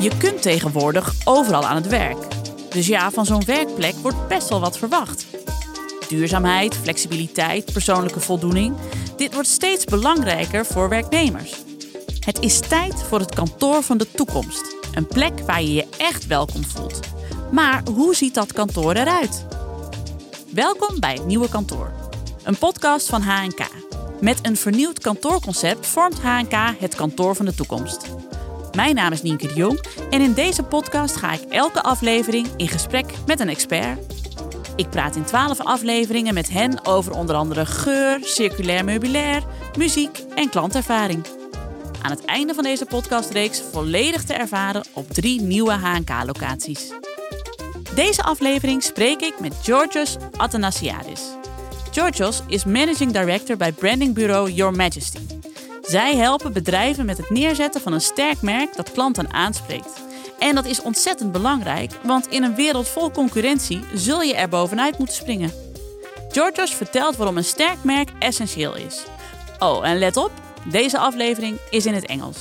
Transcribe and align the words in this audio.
Je 0.00 0.16
kunt 0.16 0.42
tegenwoordig 0.42 1.14
overal 1.24 1.66
aan 1.66 1.76
het 1.76 1.86
werk. 1.86 2.18
Dus 2.70 2.86
ja, 2.86 3.10
van 3.10 3.26
zo'n 3.26 3.44
werkplek 3.44 3.94
wordt 3.94 4.28
best 4.28 4.48
wel 4.48 4.60
wat 4.60 4.78
verwacht. 4.78 5.26
Duurzaamheid, 6.08 6.76
flexibiliteit, 6.76 7.72
persoonlijke 7.72 8.20
voldoening. 8.20 8.76
Dit 9.16 9.32
wordt 9.34 9.48
steeds 9.48 9.84
belangrijker 9.84 10.66
voor 10.66 10.88
werknemers. 10.88 11.54
Het 12.20 12.40
is 12.40 12.60
tijd 12.60 13.02
voor 13.02 13.18
het 13.18 13.34
kantoor 13.34 13.82
van 13.82 13.98
de 13.98 14.10
toekomst. 14.10 14.76
Een 14.94 15.06
plek 15.06 15.40
waar 15.40 15.62
je 15.62 15.72
je 15.72 15.86
echt 15.96 16.26
welkom 16.26 16.64
voelt. 16.64 17.00
Maar 17.52 17.82
hoe 17.94 18.14
ziet 18.14 18.34
dat 18.34 18.52
kantoor 18.52 18.94
eruit? 18.94 19.46
Welkom 20.52 21.00
bij 21.00 21.12
het 21.12 21.26
nieuwe 21.26 21.48
kantoor. 21.48 21.92
Een 22.42 22.58
podcast 22.58 23.08
van 23.08 23.22
HNK. 23.22 23.60
Met 24.20 24.38
een 24.42 24.56
vernieuwd 24.56 24.98
kantoorconcept 24.98 25.86
vormt 25.86 26.20
HNK 26.20 26.54
het 26.78 26.94
kantoor 26.94 27.34
van 27.34 27.44
de 27.44 27.54
toekomst. 27.54 28.27
Mijn 28.78 28.94
naam 28.94 29.12
is 29.12 29.22
Nienke 29.22 29.46
de 29.46 29.54
Jong 29.54 29.84
en 30.10 30.20
in 30.20 30.32
deze 30.32 30.62
podcast 30.62 31.16
ga 31.16 31.32
ik 31.32 31.40
elke 31.48 31.82
aflevering 31.82 32.48
in 32.56 32.68
gesprek 32.68 33.06
met 33.26 33.40
een 33.40 33.48
expert. 33.48 33.98
Ik 34.76 34.90
praat 34.90 35.16
in 35.16 35.24
12 35.24 35.60
afleveringen 35.60 36.34
met 36.34 36.50
hen 36.50 36.86
over 36.86 37.12
onder 37.12 37.36
andere 37.36 37.66
geur, 37.66 38.18
circulair 38.22 38.84
meubilair, 38.84 39.42
muziek 39.76 40.18
en 40.34 40.50
klantervaring. 40.50 41.26
Aan 42.02 42.10
het 42.10 42.24
einde 42.24 42.54
van 42.54 42.64
deze 42.64 42.84
podcastreeks 42.84 43.62
volledig 43.72 44.24
te 44.24 44.34
ervaren 44.34 44.84
op 44.92 45.10
drie 45.10 45.40
nieuwe 45.40 45.72
HNK-locaties. 45.72 46.92
Deze 47.94 48.22
aflevering 48.22 48.82
spreek 48.82 49.20
ik 49.20 49.40
met 49.40 49.54
Georgios 49.62 50.16
Athanasiadis. 50.36 51.22
Georgios 51.92 52.42
is 52.46 52.64
Managing 52.64 53.12
Director 53.12 53.56
bij 53.56 53.72
brandingbureau 53.72 54.50
Your 54.50 54.76
Majesty. 54.76 55.18
Zij 55.88 56.16
helpen 56.16 56.52
bedrijven 56.52 57.06
met 57.06 57.16
het 57.16 57.30
neerzetten 57.30 57.80
van 57.80 57.92
een 57.92 58.00
sterk 58.00 58.42
merk 58.42 58.76
dat 58.76 58.92
klanten 58.92 59.32
aanspreekt. 59.32 60.02
En 60.38 60.54
dat 60.54 60.64
is 60.64 60.82
ontzettend 60.82 61.32
belangrijk, 61.32 61.92
want 62.02 62.26
in 62.26 62.42
een 62.42 62.54
wereld 62.54 62.88
vol 62.88 63.10
concurrentie 63.10 63.84
zul 63.94 64.22
je 64.22 64.34
er 64.34 64.48
bovenuit 64.48 64.98
moeten 64.98 65.16
springen. 65.16 65.52
Georgios 66.30 66.74
vertelt 66.74 67.16
waarom 67.16 67.36
een 67.36 67.44
sterk 67.44 67.84
merk 67.84 68.10
essentieel 68.18 68.76
is. 68.76 69.04
Oh, 69.58 69.88
en 69.88 69.98
let 69.98 70.16
op, 70.16 70.32
deze 70.70 70.98
aflevering 70.98 71.58
is 71.70 71.86
in 71.86 71.94
het 71.94 72.06
Engels. 72.06 72.38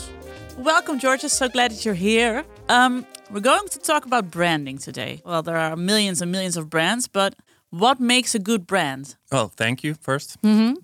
Welcome, 0.63 0.99
Georgios. 0.99 1.35
So 1.35 1.47
glad 1.47 1.69
that 1.69 1.83
you're 1.83 1.99
here. 1.99 2.43
Um, 2.65 3.05
we're 3.29 3.49
going 3.49 3.69
to 3.69 3.79
talk 3.79 4.05
about 4.05 4.29
branding 4.29 4.81
today. 4.83 5.21
Well, 5.23 5.41
there 5.41 5.57
are 5.57 5.75
millions 5.75 6.21
and 6.21 6.31
millions 6.31 6.57
of 6.57 6.67
brands, 6.67 7.09
but 7.11 7.35
what 7.69 7.99
makes 7.99 8.35
a 8.35 8.39
good 8.43 8.65
brand? 8.65 9.17
Well, 9.29 9.51
thank 9.55 9.83
you 9.83 9.95
1st 9.95 10.35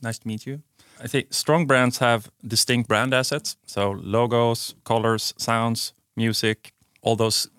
Nice 0.02 0.20
to 0.20 0.28
meet 0.28 0.46
you. 0.46 0.62
I 1.04 1.08
think 1.08 1.34
strong 1.34 1.68
brands 1.68 1.98
have 1.98 2.32
distinct 2.48 2.88
brand 2.88 3.14
assets. 3.14 3.58
So 3.66 3.92
logos, 3.92 4.76
colors, 4.86 5.34
sounds, 5.38 5.94
music, 6.16 6.74
all 7.02 7.18
those 7.18 7.50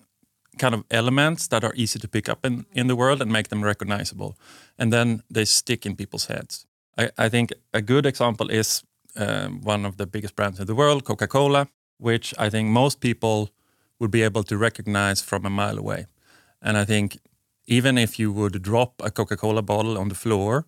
kind 0.57 0.73
of 0.73 0.83
elements 0.89 1.47
that 1.47 1.63
are 1.63 1.73
easy 1.75 1.99
to 1.99 2.07
pick 2.07 2.27
up 2.27 2.45
in, 2.45 2.65
in 2.73 2.87
the 2.87 2.95
world 2.95 3.21
and 3.21 3.31
make 3.31 3.49
them 3.49 3.63
recognizable. 3.63 4.35
And 4.79 4.91
then 4.91 5.21
they 5.29 5.45
stick 5.45 5.85
in 5.85 5.95
people's 5.95 6.25
heads. 6.25 6.65
I, 6.97 7.09
I 7.17 7.29
think 7.29 7.53
a 7.73 7.81
good 7.81 8.05
example 8.05 8.49
is 8.49 8.83
um, 9.15 9.61
one 9.61 9.85
of 9.85 9.97
the 9.97 10.07
biggest 10.07 10.35
brands 10.35 10.59
in 10.59 10.65
the 10.65 10.75
world, 10.75 11.03
Coca 11.03 11.27
Cola, 11.27 11.67
which 11.97 12.33
I 12.39 12.49
think 12.49 12.69
most 12.69 12.99
people 12.99 13.49
would 13.99 14.11
be 14.11 14.23
able 14.23 14.43
to 14.43 14.57
recognize 14.57 15.21
from 15.21 15.45
a 15.45 15.49
mile 15.49 15.77
away. 15.77 16.07
And 16.61 16.77
I 16.77 16.85
think 16.85 17.19
even 17.67 17.97
if 17.97 18.17
you 18.17 18.31
would 18.31 18.61
drop 18.61 19.01
a 19.03 19.11
Coca 19.11 19.37
Cola 19.37 19.61
bottle 19.61 19.97
on 19.97 20.09
the 20.09 20.15
floor, 20.15 20.65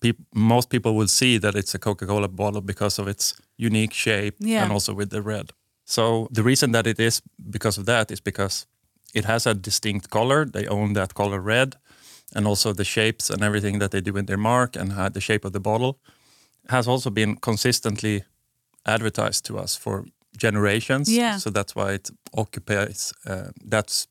peop- 0.00 0.26
most 0.34 0.68
people 0.68 0.92
will 0.94 1.08
see 1.08 1.38
that 1.38 1.54
it's 1.54 1.74
a 1.74 1.78
Coca 1.78 2.06
Cola 2.06 2.28
bottle 2.28 2.60
because 2.60 2.98
of 3.02 3.08
its 3.08 3.34
unique 3.56 3.94
shape 3.94 4.34
Yeah. 4.40 4.62
and 4.62 4.72
also 4.72 4.94
with 4.94 5.10
the 5.10 5.22
red. 5.22 5.52
So 5.84 6.28
the 6.30 6.42
reason 6.42 6.72
that 6.72 6.86
it 6.86 6.98
is 6.98 7.22
because 7.50 7.80
of 7.80 7.86
that 7.86 8.10
is 8.10 8.20
because 8.20 8.66
it 9.14 9.24
has 9.24 9.46
a 9.46 9.54
distinct 9.54 10.08
color. 10.10 10.44
They 10.46 10.66
own 10.66 10.92
that 10.94 11.14
color 11.14 11.40
red, 11.40 11.76
and 12.34 12.46
also 12.46 12.72
the 12.72 12.84
shapes 12.84 13.30
and 13.30 13.42
everything 13.42 13.78
that 13.80 13.90
they 13.90 14.00
do 14.00 14.16
in 14.16 14.26
their 14.26 14.38
mark 14.38 14.76
and 14.76 14.90
the 15.12 15.20
shape 15.20 15.44
of 15.46 15.52
the 15.52 15.60
bottle 15.60 15.98
has 16.68 16.88
also 16.88 17.10
been 17.10 17.36
consistently 17.36 18.24
advertised 18.86 19.44
to 19.46 19.58
us 19.58 19.76
for 19.76 20.04
generations. 20.36 21.08
Yeah. 21.08 21.38
So 21.38 21.50
that's 21.50 21.74
why 21.74 21.92
it 21.92 22.10
occupies 22.32 23.12
uh, 23.26 23.50
that 23.70 24.06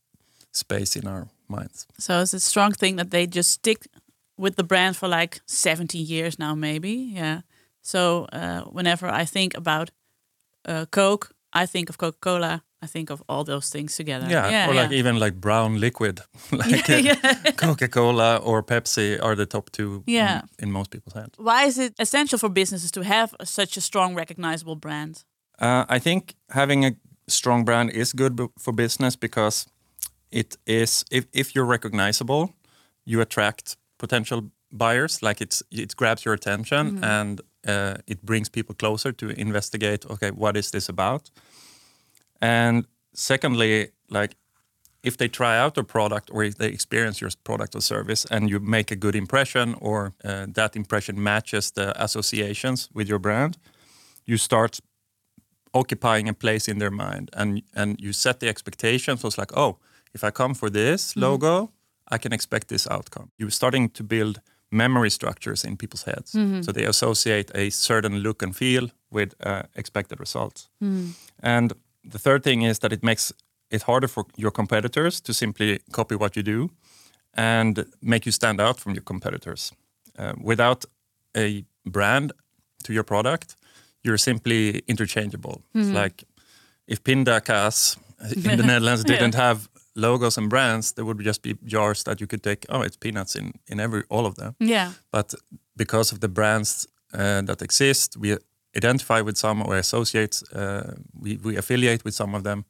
space 0.52 0.96
in 1.00 1.08
our 1.08 1.28
minds. 1.48 1.86
So 2.00 2.22
it's 2.22 2.34
a 2.34 2.40
strong 2.40 2.72
thing 2.74 2.96
that 2.98 3.10
they 3.12 3.28
just 3.28 3.52
stick 3.52 3.88
with 4.38 4.56
the 4.56 4.64
brand 4.64 4.96
for 4.96 5.08
like 5.08 5.42
70 5.46 5.98
years 5.98 6.38
now, 6.40 6.56
maybe. 6.56 6.92
Yeah. 7.16 7.42
So 7.82 8.26
uh, 8.34 8.62
whenever 8.72 9.08
I 9.08 9.26
think 9.26 9.56
about 9.58 9.92
uh, 10.66 10.86
Coke, 10.92 11.30
I 11.54 11.66
think 11.66 11.90
of 11.90 11.98
Coca 11.98 12.18
Cola. 12.20 12.64
I 12.84 12.88
think 12.88 13.10
of 13.12 13.24
all 13.30 13.46
those 13.46 13.70
things 13.70 13.96
together. 13.96 14.28
Yeah, 14.30 14.70
or 14.70 14.74
like 14.74 14.92
even 14.92 15.18
like 15.18 15.36
brown 15.40 15.80
liquid, 15.80 16.20
like 16.52 16.88
yeah. 16.90 17.16
Coca 17.56 17.88
Cola 17.88 18.38
or 18.38 18.62
Pepsi 18.64 19.18
are 19.22 19.36
the 19.36 19.46
top 19.46 19.70
two 19.72 20.04
Yeah. 20.06 20.42
in, 20.60 20.68
in 20.68 20.72
most 20.72 20.90
people's 20.92 21.14
heads. 21.14 21.38
Why 21.38 21.64
is 21.68 21.78
it 21.78 21.94
essential 22.00 22.38
for 22.40 22.50
businesses 22.50 22.92
to 22.92 23.02
have 23.04 23.34
such 23.44 23.78
a 23.78 23.82
strong, 23.82 24.16
recognizable 24.16 24.76
brand? 24.76 25.24
Uh, 25.60 25.86
I 25.88 26.00
think 26.00 26.36
having 26.50 26.84
a 26.86 26.92
strong 27.28 27.64
brand 27.66 27.92
is 27.92 28.14
good 28.14 28.40
for 28.60 28.74
business 28.74 29.16
because 29.16 29.66
it 30.32 30.58
is 30.66 31.06
if, 31.12 31.26
if 31.32 31.56
you're 31.56 31.70
recognizable, 31.72 32.54
you 33.06 33.22
attract 33.22 33.78
potential 34.04 34.52
buyers. 34.70 35.22
Like 35.22 35.44
it's 35.46 35.64
it 35.72 35.96
grabs 35.96 36.26
your 36.26 36.34
attention 36.34 37.04
and 37.04 37.42
uh, 37.68 37.96
it 38.06 38.22
brings 38.22 38.50
people 38.50 38.76
closer 38.76 39.14
to 39.14 39.26
investigate. 39.30 40.06
Okay, 40.10 40.32
what 40.32 40.56
is 40.58 40.72
this 40.72 40.90
about? 40.90 41.32
And 42.42 42.86
secondly, 43.14 43.88
like 44.10 44.36
if 45.04 45.16
they 45.16 45.30
try 45.30 45.58
out 45.64 45.78
a 45.78 45.84
product 45.84 46.30
or 46.34 46.44
if 46.44 46.56
they 46.56 46.68
experience 46.68 47.22
your 47.22 47.32
product 47.44 47.76
or 47.76 47.82
service 47.82 48.28
and 48.32 48.50
you 48.50 48.60
make 48.60 48.92
a 48.92 48.96
good 48.96 49.16
impression 49.16 49.76
or 49.82 50.12
uh, 50.24 50.46
that 50.54 50.76
impression 50.76 51.16
matches 51.24 51.72
the 51.72 52.04
associations 52.04 52.90
with 52.94 53.10
your 53.10 53.20
brand, 53.20 53.58
you 54.26 54.38
start 54.38 54.82
occupying 55.74 56.30
a 56.30 56.34
place 56.34 56.72
in 56.72 56.80
their 56.80 56.92
mind 56.92 57.30
and 57.34 57.62
and 57.74 58.02
you 58.02 58.14
set 58.14 58.40
the 58.40 58.48
expectations. 58.50 59.22
So 59.22 59.28
it's 59.28 59.38
like, 59.38 59.58
oh, 59.58 59.78
if 60.14 60.24
I 60.24 60.32
come 60.32 60.56
for 60.56 60.70
this 60.70 61.16
logo, 61.16 61.72
I 62.16 62.18
can 62.20 62.34
expect 62.34 62.68
this 62.68 62.88
outcome. 62.88 63.28
You're 63.38 63.52
starting 63.52 63.90
to 63.94 64.04
build 64.04 64.40
memory 64.72 65.10
structures 65.10 65.64
in 65.64 65.78
people's 65.78 66.04
heads. 66.06 66.32
So 66.64 66.72
they 66.72 66.86
associate 66.88 67.52
a 67.56 67.70
certain 67.70 68.20
look 68.20 68.44
and 68.44 68.56
feel 68.56 68.90
with 69.12 69.34
uh, 69.46 69.62
expected 69.76 70.20
results. 70.20 70.70
And 71.40 71.74
the 72.12 72.20
third 72.20 72.42
thing 72.44 72.64
is 72.64 72.80
that 72.80 72.92
it 72.92 73.04
makes 73.04 73.34
it 73.70 73.84
harder 73.84 74.08
for 74.08 74.24
your 74.36 74.52
competitors 74.52 75.22
to 75.22 75.34
simply 75.34 75.80
copy 75.92 76.16
what 76.16 76.36
you 76.36 76.44
do 76.44 76.70
and 77.34 77.86
make 78.02 78.26
you 78.26 78.32
stand 78.32 78.60
out 78.60 78.80
from 78.80 78.94
your 78.94 79.04
competitors. 79.04 79.72
Uh, 80.18 80.34
without 80.42 80.86
a 81.36 81.64
brand 81.86 82.32
to 82.84 82.94
your 82.94 83.04
product, 83.04 83.56
you're 84.04 84.18
simply 84.20 84.82
interchangeable. 84.88 85.62
It's 85.74 85.90
like 86.04 86.24
if 86.88 87.04
Pindakaas 87.04 87.98
in 88.36 88.58
the 88.58 88.64
Netherlands 88.72 89.04
didn't 89.04 89.36
have 89.36 89.70
logos 89.96 90.38
and 90.38 90.50
brands, 90.50 90.94
there 90.94 91.06
would 91.06 91.20
just 91.20 91.42
be 91.42 91.56
jars 91.66 92.04
that 92.04 92.20
you 92.20 92.28
could 92.28 92.44
take. 92.44 92.66
Oh, 92.70 92.82
it's 92.82 92.98
peanuts 92.98 93.36
in 93.36 93.54
in 93.68 93.80
every 93.80 94.04
all 94.10 94.26
of 94.26 94.36
them. 94.36 94.56
Yeah. 94.60 94.92
But 95.12 95.34
because 95.76 96.16
of 96.16 96.20
the 96.20 96.28
brands 96.28 96.88
uh, 97.14 97.42
that 97.46 97.62
exist, 97.62 98.18
we 98.18 98.38
identify 98.76 99.22
with 99.22 99.38
some 99.38 99.62
or 99.62 99.76
associate, 99.76 100.42
uh, 100.54 100.94
we, 101.20 101.38
we 101.38 101.58
affiliate 101.58 102.04
with 102.04 102.16
some 102.16 102.38
of 102.38 102.44
them. 102.44 102.66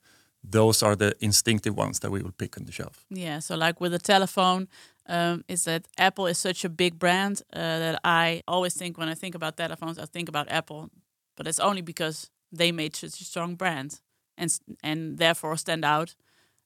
Those 0.51 0.85
are 0.85 0.95
the 0.95 1.13
instinctive 1.19 1.75
ones 1.77 1.99
that 1.99 2.11
we 2.11 2.21
will 2.21 2.33
pick 2.37 2.57
on 2.57 2.65
the 2.65 2.71
shelf. 2.71 3.05
Yeah, 3.09 3.39
so 3.39 3.55
like 3.55 3.79
with 3.79 3.93
the 3.93 3.99
telephone, 3.99 4.67
um, 5.07 5.43
is 5.47 5.63
that 5.63 5.87
Apple 5.97 6.27
is 6.27 6.37
such 6.37 6.65
a 6.65 6.69
big 6.69 6.99
brand 6.99 7.41
uh, 7.53 7.79
that 7.79 7.99
I 8.03 8.41
always 8.45 8.73
think 8.73 8.97
when 8.97 9.09
I 9.09 9.15
think 9.15 9.35
about 9.35 9.55
telephones, 9.55 9.97
I 9.97 10.05
think 10.05 10.29
about 10.29 10.51
Apple, 10.51 10.89
but 11.37 11.47
it's 11.47 11.59
only 11.59 11.81
because 11.81 12.29
they 12.51 12.71
made 12.71 12.95
such 12.95 13.21
a 13.21 13.23
strong 13.23 13.55
brand 13.55 14.01
and 14.37 14.59
and 14.81 15.17
therefore 15.17 15.57
stand 15.57 15.85
out 15.85 16.15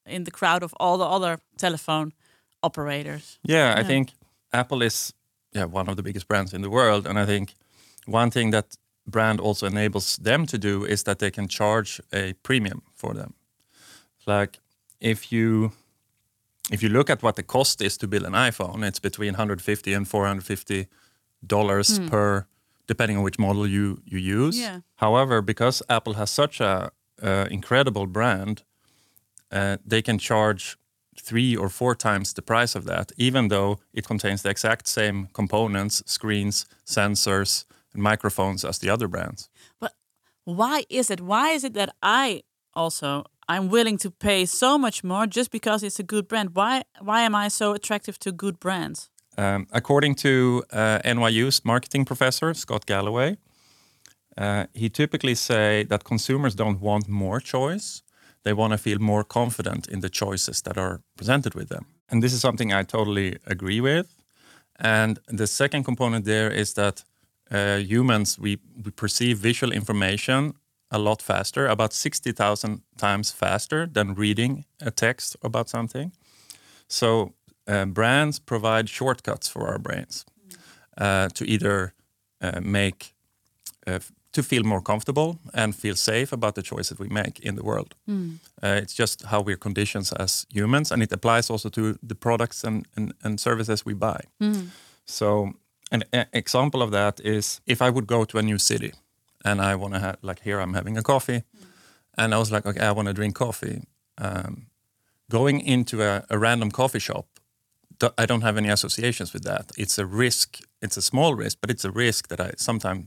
in 0.08 0.24
the 0.24 0.32
crowd 0.32 0.64
of 0.64 0.74
all 0.80 0.98
the 0.98 1.06
other 1.06 1.40
telephone 1.58 2.12
operators. 2.62 3.40
Yeah, 3.44 3.74
I 3.78 3.80
Yeah. 3.82 3.88
think 3.88 4.14
Apple 4.52 4.86
is 4.86 5.14
yeah 5.56 5.66
one 5.74 5.90
of 5.92 5.96
the 5.96 6.04
biggest 6.04 6.28
brands 6.28 6.54
in 6.54 6.62
the 6.62 6.70
world, 6.70 7.08
and 7.08 7.18
I 7.20 7.26
think 7.26 7.56
one 8.08 8.30
thing 8.32 8.52
that 8.52 8.78
brand 9.06 9.40
also 9.40 9.66
enables 9.68 10.18
them 10.24 10.46
to 10.46 10.58
do 10.58 10.86
is 10.86 11.04
that 11.04 11.18
they 11.20 11.32
can 11.32 11.48
charge 11.48 12.02
a 12.14 12.34
premium 12.44 12.82
for 12.96 13.14
them. 13.14 13.34
Like 14.26 14.60
if 15.00 15.32
you 15.32 15.72
if 16.72 16.82
you 16.84 16.90
look 16.90 17.10
at 17.10 17.22
what 17.24 17.36
the 17.36 17.44
cost 17.44 17.82
is 17.82 17.98
to 17.98 18.08
build 18.08 18.24
an 18.24 18.34
iPhone, 18.34 18.88
it's 18.88 19.00
between 19.00 19.34
150 19.34 19.94
and 19.94 20.08
450 20.08 20.88
dollars 21.46 22.00
per, 22.10 22.46
depending 22.88 23.18
on 23.18 23.24
which 23.24 23.40
model 23.40 23.68
you 23.68 24.02
you 24.06 24.20
use. 24.46 24.60
Yeah. 24.60 24.80
However, 24.96 25.42
because 25.42 25.84
Apple 25.90 26.14
has 26.16 26.30
such 26.32 26.60
a 26.62 26.92
uh, 27.24 27.46
incredible 27.52 28.06
brand, 28.08 28.64
uh, 29.52 29.78
they 29.86 30.02
can 30.02 30.18
charge 30.18 30.78
three 31.20 31.56
or 31.56 31.70
four 31.70 31.96
times 31.96 32.34
the 32.34 32.42
price 32.42 32.76
of 32.76 32.86
that, 32.86 33.12
even 33.18 33.48
though 33.48 33.80
it 33.94 34.08
contains 34.08 34.42
the 34.42 34.50
exact 34.50 34.88
same 34.88 35.28
components, 35.34 36.04
screens, 36.06 36.66
sensors, 36.86 37.66
and 37.94 38.04
microphones 38.04 38.64
as 38.64 38.80
the 38.80 38.90
other 38.90 39.08
brands. 39.08 39.50
But 39.80 39.94
why 40.46 40.86
is 40.90 41.10
it? 41.10 41.22
Why 41.22 41.50
is 41.52 41.64
it 41.64 41.74
that 41.74 41.96
I 42.02 42.44
also 42.74 43.24
I'm 43.50 43.70
willing 43.70 43.98
to 44.00 44.12
pay 44.12 44.46
so 44.46 44.78
much 44.78 45.04
more 45.04 45.26
just 45.26 45.52
because 45.52 45.84
it's 45.84 46.00
a 46.00 46.04
good 46.04 46.28
brand. 46.28 46.50
Why 46.54 46.84
why 47.00 47.22
am 47.22 47.36
I 47.36 47.50
so 47.50 47.74
attractive 47.74 48.20
to 48.20 48.32
good 48.32 48.60
brands? 48.60 49.10
Um, 49.38 49.68
according 49.72 50.16
to 50.16 50.64
uh, 50.72 51.00
NYU's 51.06 51.64
marketing 51.64 52.06
professor 52.06 52.54
Scott 52.54 52.86
Galloway, 52.86 53.38
uh, 54.38 54.66
he 54.74 54.90
typically 54.90 55.36
say 55.36 55.86
that 55.90 56.04
consumers 56.04 56.56
don't 56.56 56.80
want 56.82 57.08
more 57.08 57.40
choice; 57.40 58.04
they 58.48 58.54
want 58.54 58.72
to 58.72 58.78
feel 58.78 59.00
more 59.00 59.26
confident 59.26 59.88
in 59.88 60.00
the 60.00 60.10
choices 60.10 60.62
that 60.62 60.78
are 60.78 61.02
presented 61.18 61.54
with 61.54 61.68
them. 61.68 61.86
And 62.10 62.24
this 62.24 62.34
is 62.34 62.40
something 62.40 62.72
I 62.72 62.84
totally 62.84 63.38
agree 63.46 63.82
with. 63.82 64.16
And 64.80 65.20
the 65.38 65.48
second 65.48 65.84
component 65.84 66.26
there 66.26 66.50
is 66.54 66.74
that 66.74 67.04
uh, 67.52 67.78
humans 67.78 68.40
we, 68.40 68.60
we 68.86 68.92
perceive 68.92 69.38
visual 69.38 69.74
information 69.74 70.54
a 70.90 70.98
lot 70.98 71.22
faster, 71.22 71.68
about 71.68 71.94
60,000 71.94 72.82
times 72.98 73.32
faster 73.32 73.86
than 73.86 74.16
reading 74.16 74.64
a 74.80 74.92
text 74.92 75.36
about 75.42 75.70
something. 75.70 76.14
So 76.88 77.34
uh, 77.68 77.86
brands 77.86 78.40
provide 78.40 78.88
shortcuts 78.88 79.50
for 79.50 79.68
our 79.68 79.80
brains 79.80 80.26
uh, 80.98 81.28
to 81.34 81.44
either 81.46 81.94
uh, 82.42 82.62
make 82.62 83.14
uh, 83.86 84.00
to 84.38 84.44
feel 84.44 84.64
more 84.64 84.82
comfortable 84.82 85.38
and 85.54 85.74
feel 85.76 85.96
safe 85.96 86.36
about 86.36 86.54
the 86.54 86.62
choices 86.62 86.90
that 86.90 87.00
we 87.00 87.08
make 87.10 87.40
in 87.48 87.56
the 87.56 87.64
world. 87.64 87.96
Uh, 88.64 88.82
it's 88.84 88.94
just 89.00 89.24
how 89.26 89.42
we're 89.48 89.58
conditioned 89.60 90.10
as 90.20 90.46
humans, 90.56 90.92
and 90.92 91.02
it 91.04 91.12
applies 91.14 91.50
also 91.50 91.70
to 91.70 91.82
the 92.10 92.16
products 92.16 92.64
and, 92.64 92.86
and, 92.96 93.14
and 93.24 93.40
services 93.40 93.86
we 93.86 93.94
buy. 93.94 94.20
So, 95.06 95.54
an 95.92 96.04
e- 96.14 96.26
example 96.34 96.82
of 96.82 96.92
that 96.92 97.20
is 97.24 97.62
if 97.66 97.82
I 97.82 97.90
would 97.90 98.06
go 98.08 98.26
to 98.26 98.38
a 98.38 98.42
new 98.42 98.58
city 98.58 98.92
and 99.46 99.60
I 99.62 99.76
want 99.76 99.94
to 99.94 100.00
have, 100.00 100.16
like, 100.22 100.42
here 100.44 100.60
I'm 100.64 100.74
having 100.74 100.98
a 100.98 101.02
coffee, 101.04 101.42
and 102.18 102.34
I 102.34 102.38
was 102.38 102.52
like, 102.52 102.66
okay, 102.70 102.86
I 102.86 102.92
want 102.92 103.08
to 103.08 103.14
drink 103.14 103.36
coffee. 103.36 103.82
Um, 104.18 104.68
going 105.30 105.60
into 105.68 106.02
a, 106.02 106.24
a 106.30 106.38
random 106.38 106.72
coffee 106.72 107.00
shop, 107.00 107.26
do- 108.00 108.14
I 108.18 108.26
don't 108.26 108.42
have 108.44 108.58
any 108.58 108.70
associations 108.70 109.34
with 109.34 109.44
that. 109.44 109.72
It's 109.78 109.98
a 110.00 110.06
risk. 110.06 110.60
It's 110.82 110.98
a 110.98 111.02
small 111.02 111.36
risk, 111.36 111.58
but 111.62 111.70
it's 111.70 111.86
a 111.86 111.92
risk 111.92 112.28
that 112.28 112.40
I 112.40 112.52
sometimes 112.58 113.06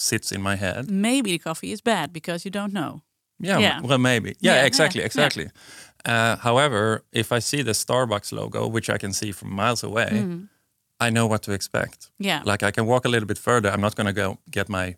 sits 0.00 0.32
in 0.32 0.40
my 0.42 0.56
head. 0.56 0.90
Maybe 0.90 1.30
the 1.30 1.38
coffee 1.38 1.72
is 1.72 1.80
bad 1.82 2.12
because 2.12 2.44
you 2.44 2.50
don't 2.50 2.72
know. 2.72 3.02
Yeah, 3.40 3.58
Yeah. 3.60 3.80
well, 3.82 3.98
maybe. 3.98 4.28
Yeah, 4.40 4.54
Yeah, 4.56 4.66
exactly, 4.66 5.02
exactly. 5.04 5.50
Uh, 6.04 6.36
however, 6.36 7.02
if 7.12 7.32
I 7.32 7.40
see 7.40 7.62
the 7.62 7.72
Starbucks 7.74 8.32
logo, 8.32 8.66
which 8.66 8.88
I 8.90 8.98
can 8.98 9.12
see 9.12 9.32
from 9.32 9.50
miles 9.54 9.82
away, 9.84 10.10
Mm-hmm. 10.12 10.44
I 11.00 11.10
know 11.10 11.28
what 11.28 11.42
to 11.42 11.52
expect. 11.52 12.10
Yeah. 12.18 12.42
Like 12.44 12.64
I 12.64 12.72
can 12.72 12.86
walk 12.86 13.04
a 13.04 13.08
little 13.08 13.26
bit 13.26 13.38
further. 13.38 13.70
I'm 13.70 13.80
not 13.80 13.94
going 13.94 14.14
to 14.14 14.22
go 14.22 14.38
get 14.50 14.68
my 14.68 14.96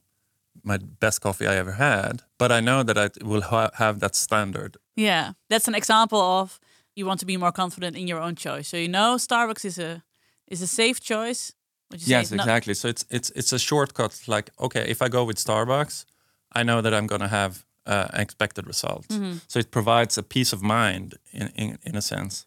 my 0.64 0.79
best 0.99 1.20
coffee 1.20 1.46
I 1.46 1.56
ever 1.56 1.73
had, 1.73 2.23
but 2.38 2.50
I 2.50 2.61
know 2.61 2.82
that 2.82 2.96
I 2.99 3.08
will 3.25 3.43
ha- 3.43 3.70
have 3.75 3.99
that 4.00 4.14
standard. 4.17 4.76
Yeah, 4.96 5.32
that's 5.50 5.69
an 5.69 5.75
example 5.75 6.19
of 6.19 6.58
you 6.96 7.06
want 7.06 7.20
to 7.20 7.26
be 7.26 7.37
more 7.37 7.53
confident 7.53 7.96
in 7.96 8.08
your 8.08 8.20
own 8.20 8.35
choice. 8.35 8.69
So 8.69 8.76
you 8.76 8.88
know 8.88 9.17
Starbucks 9.19 9.64
is 9.64 9.79
a 9.79 10.03
is 10.46 10.62
a 10.62 10.67
safe 10.67 11.00
choice. 11.00 11.53
Would 11.90 12.00
you 12.00 12.06
say 12.06 12.10
Yes, 12.10 12.32
exactly. 12.32 12.75
So 12.75 12.88
it's 12.88 13.04
it's 13.10 13.31
it's 13.31 13.52
a 13.52 13.58
shortcut. 13.58 14.22
Like 14.26 14.50
okay, 14.58 14.84
if 14.88 15.02
I 15.02 15.08
go 15.08 15.25
with 15.25 15.37
Starbucks, 15.37 16.04
I 16.52 16.62
know 16.62 16.81
that 16.81 16.92
I'm 16.94 17.06
going 17.06 17.20
to 17.20 17.28
have 17.28 17.64
uh, 17.87 18.08
expected 18.12 18.66
results. 18.66 19.16
Mm-hmm. 19.16 19.38
So 19.46 19.58
it 19.58 19.70
provides 19.70 20.19
a 20.19 20.22
peace 20.22 20.52
of 20.52 20.62
mind 20.62 21.14
in, 21.32 21.48
in 21.54 21.78
in 21.82 21.96
a 21.96 22.02
sense, 22.02 22.46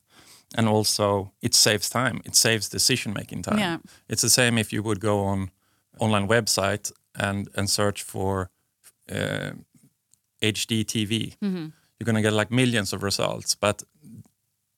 and 0.57 0.67
also 0.67 1.31
it 1.41 1.53
saves 1.53 1.89
time. 1.89 2.21
It 2.25 2.35
saves 2.35 2.69
decision 2.69 3.13
making 3.13 3.43
time. 3.43 3.59
Yeah. 3.59 3.77
It's 4.07 4.21
the 4.21 4.29
same 4.29 4.57
if 4.57 4.71
you 4.73 4.83
would 4.83 4.99
go 4.99 5.25
on 5.25 5.51
online 5.99 6.27
website 6.27 6.91
and 7.15 7.49
and 7.55 7.69
search 7.69 8.03
for 8.03 8.49
uh, 9.11 9.51
HD 10.41 10.83
TV. 10.85 11.37
Mm-hmm. 11.39 11.67
You're 11.99 12.05
going 12.05 12.15
to 12.15 12.21
get 12.21 12.33
like 12.33 12.51
millions 12.51 12.93
of 12.93 13.03
results, 13.03 13.55
but 13.55 13.83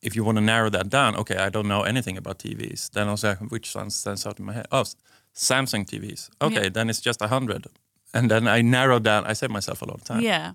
if 0.05 0.15
you 0.15 0.23
want 0.25 0.37
to 0.37 0.43
narrow 0.43 0.69
that 0.69 0.89
down, 0.89 1.15
okay, 1.15 1.37
I 1.37 1.49
don't 1.49 1.67
know 1.67 1.81
anything 1.83 2.17
about 2.17 2.39
TVs. 2.39 2.89
Then 2.91 3.07
I'll 3.07 3.17
say 3.17 3.35
which 3.49 3.75
one 3.75 3.89
stands 3.89 4.25
out 4.27 4.39
in 4.39 4.45
my 4.45 4.53
head? 4.53 4.67
Oh, 4.71 4.83
Samsung 5.33 5.85
TVs. 5.85 6.29
Okay, 6.39 6.63
Yeah. 6.63 6.69
then 6.69 6.89
it's 6.89 7.01
just 7.01 7.21
a 7.21 7.27
hundred, 7.27 7.65
and 8.13 8.29
then 8.29 8.47
I 8.47 8.61
narrow 8.61 8.99
down. 8.99 9.25
I 9.31 9.33
saved 9.33 9.51
myself 9.53 9.81
a 9.81 9.85
lot 9.85 9.95
of 9.95 10.03
time. 10.03 10.21
Yeah, 10.23 10.53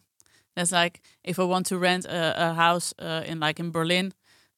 that's 0.56 0.72
like 0.72 1.00
if 1.24 1.38
I 1.38 1.44
want 1.44 1.66
to 1.66 1.78
rent 1.78 2.04
a, 2.06 2.50
a 2.50 2.54
house 2.54 2.94
uh, 2.98 3.22
in 3.30 3.40
like 3.40 3.60
in 3.60 3.70
Berlin, 3.72 4.12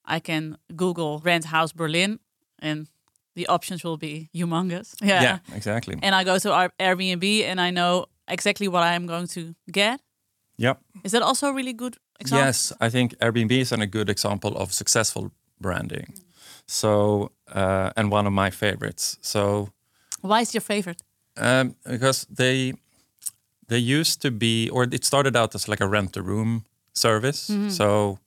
I 0.05 0.21
can 0.21 0.57
Google 0.77 1.19
rent 1.25 1.45
house 1.47 1.73
Berlin, 1.75 2.19
and 2.59 2.87
the 3.35 3.47
options 3.49 3.83
will 3.85 3.97
be 3.99 4.29
humongous. 4.35 4.95
Yeah, 5.03 5.23
yeah, 5.23 5.39
exactly. 5.57 5.97
and 6.03 6.15
I 6.15 6.25
go 6.25 6.39
to 6.39 6.53
our 6.53 6.71
Airbnb 6.79 7.25
and 7.51 7.61
I 7.61 7.71
know 7.71 8.07
exactly 8.29 8.69
what 8.69 8.83
I 8.83 8.95
am 8.95 9.07
going 9.07 9.27
to 9.29 9.55
get. 9.71 10.01
Yep. 10.59 10.79
Is 11.03 11.13
that 11.13 11.23
also 11.23 11.47
a 11.49 11.53
really 11.55 11.73
good 11.73 11.97
example? 12.23 12.47
Yes, 12.47 12.73
I 12.81 12.91
think 12.91 13.15
Airbnb 13.19 13.53
is 13.61 13.73
a 13.73 13.87
good 13.87 14.09
example 14.09 14.51
of 14.57 14.73
successful 14.73 15.31
branding. 15.61 16.15
So, 16.67 17.31
uh, 17.55 17.91
and 17.97 18.13
one 18.13 18.27
of 18.27 18.33
my 18.33 18.51
favorites. 18.51 19.19
So, 19.21 19.69
Why 20.23 20.41
is 20.41 20.53
your 20.55 20.63
favorite? 20.63 21.03
um, 21.37 21.75
because 21.85 22.27
they 22.37 22.75
they 23.69 23.79
used 24.01 24.21
to 24.23 24.31
be, 24.31 24.69
or 24.71 24.85
it 24.85 25.05
started 25.05 25.37
out 25.37 25.55
as 25.55 25.69
like 25.69 25.85
a 25.85 25.89
rent 25.89 26.17
a 26.17 26.23
room 26.23 26.65
service. 26.93 27.51
So, 27.69 28.19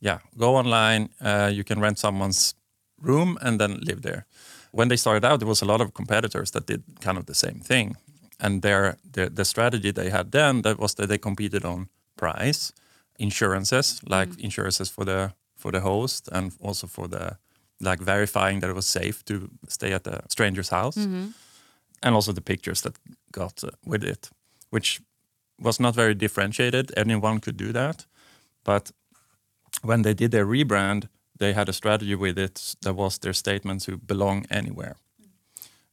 yeah, 0.00 0.18
go 0.36 0.56
online, 0.56 1.08
uh, 1.20 1.50
you 1.52 1.64
can 1.64 1.80
rent 1.80 1.98
someone's 1.98 2.54
room 3.02 3.38
and 3.40 3.58
then 3.60 3.80
live 3.80 4.00
there. 4.02 4.24
When 4.72 4.88
they 4.88 4.96
started 4.96 5.24
out, 5.24 5.38
there 5.40 5.48
was 5.48 5.62
a 5.62 5.66
lot 5.66 5.80
of 5.80 5.92
competitors 5.94 6.50
that 6.50 6.66
did 6.66 6.82
kind 7.00 7.18
of 7.18 7.24
the 7.24 7.34
same 7.34 7.60
thing, 7.60 7.96
and 8.38 8.62
their 8.62 8.96
the, 9.12 9.30
the 9.30 9.44
strategy 9.44 9.92
they 9.92 10.10
had 10.10 10.30
then 10.30 10.62
that 10.62 10.78
was 10.78 10.94
that 10.94 11.08
they 11.08 11.18
competed 11.18 11.64
on 11.64 11.88
price, 12.16 12.72
insurances 13.20 14.00
like 14.08 14.30
insurances 14.38 14.90
for 14.90 15.04
the 15.04 15.32
for 15.56 15.72
the 15.72 15.80
host 15.80 16.28
and 16.32 16.52
also 16.60 16.86
for 16.86 17.08
the 17.08 17.36
like 17.80 18.02
verifying 18.04 18.60
that 18.60 18.70
it 18.70 18.74
was 18.76 18.86
safe 18.86 19.24
to 19.24 19.48
stay 19.68 19.92
at 19.94 20.06
a 20.06 20.22
stranger's 20.28 20.70
house. 20.70 20.96
And 22.02 22.14
also 22.14 22.32
the 22.32 22.40
pictures 22.40 22.80
that 22.80 22.98
got 23.32 23.64
uh, 23.64 23.70
with 23.84 24.04
it, 24.04 24.30
which 24.70 25.00
was 25.58 25.78
not 25.78 25.94
very 25.94 26.14
differentiated. 26.14 26.92
Anyone 26.96 27.40
could 27.40 27.56
do 27.56 27.72
that, 27.72 28.06
but 28.64 28.92
when 29.82 30.02
they 30.02 30.14
did 30.14 30.30
their 30.30 30.46
rebrand, 30.46 31.08
they 31.38 31.52
had 31.52 31.68
a 31.68 31.72
strategy 31.72 32.14
with 32.14 32.38
it 32.38 32.76
that 32.82 32.94
was 32.96 33.18
their 33.18 33.34
statement 33.34 33.82
to 33.84 33.96
belong 33.96 34.46
anywhere, 34.50 34.96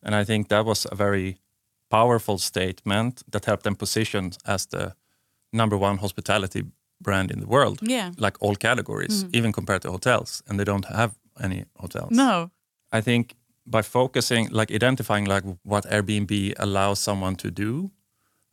and 0.02 0.16
I 0.16 0.26
think 0.26 0.48
that 0.48 0.66
was 0.66 0.88
a 0.92 0.96
very 0.96 1.38
powerful 1.90 2.38
statement 2.38 3.24
that 3.32 3.46
helped 3.46 3.64
them 3.64 3.76
position 3.76 4.32
as 4.46 4.66
the 4.66 4.94
number 5.52 5.78
one 5.78 5.98
hospitality 5.98 6.64
brand 7.00 7.32
in 7.32 7.40
the 7.40 7.48
world, 7.48 7.80
Yeah. 7.82 8.12
like 8.18 8.38
all 8.42 8.56
categories, 8.56 9.24
mm-hmm. 9.24 9.36
even 9.36 9.52
compared 9.52 9.82
to 9.82 9.92
hotels, 9.92 10.44
and 10.48 10.60
they 10.60 10.64
don't 10.66 10.86
have 10.86 11.12
any 11.40 11.66
hotels. 11.76 12.12
No. 12.12 12.50
I 12.92 13.02
think 13.02 13.36
by 13.66 13.82
focusing, 13.82 14.50
like 14.52 14.72
identifying, 14.72 15.26
like 15.26 15.44
what 15.64 15.86
Airbnb 15.86 16.54
allows 16.58 17.00
someone 17.00 17.36
to 17.36 17.52
do, 17.52 17.92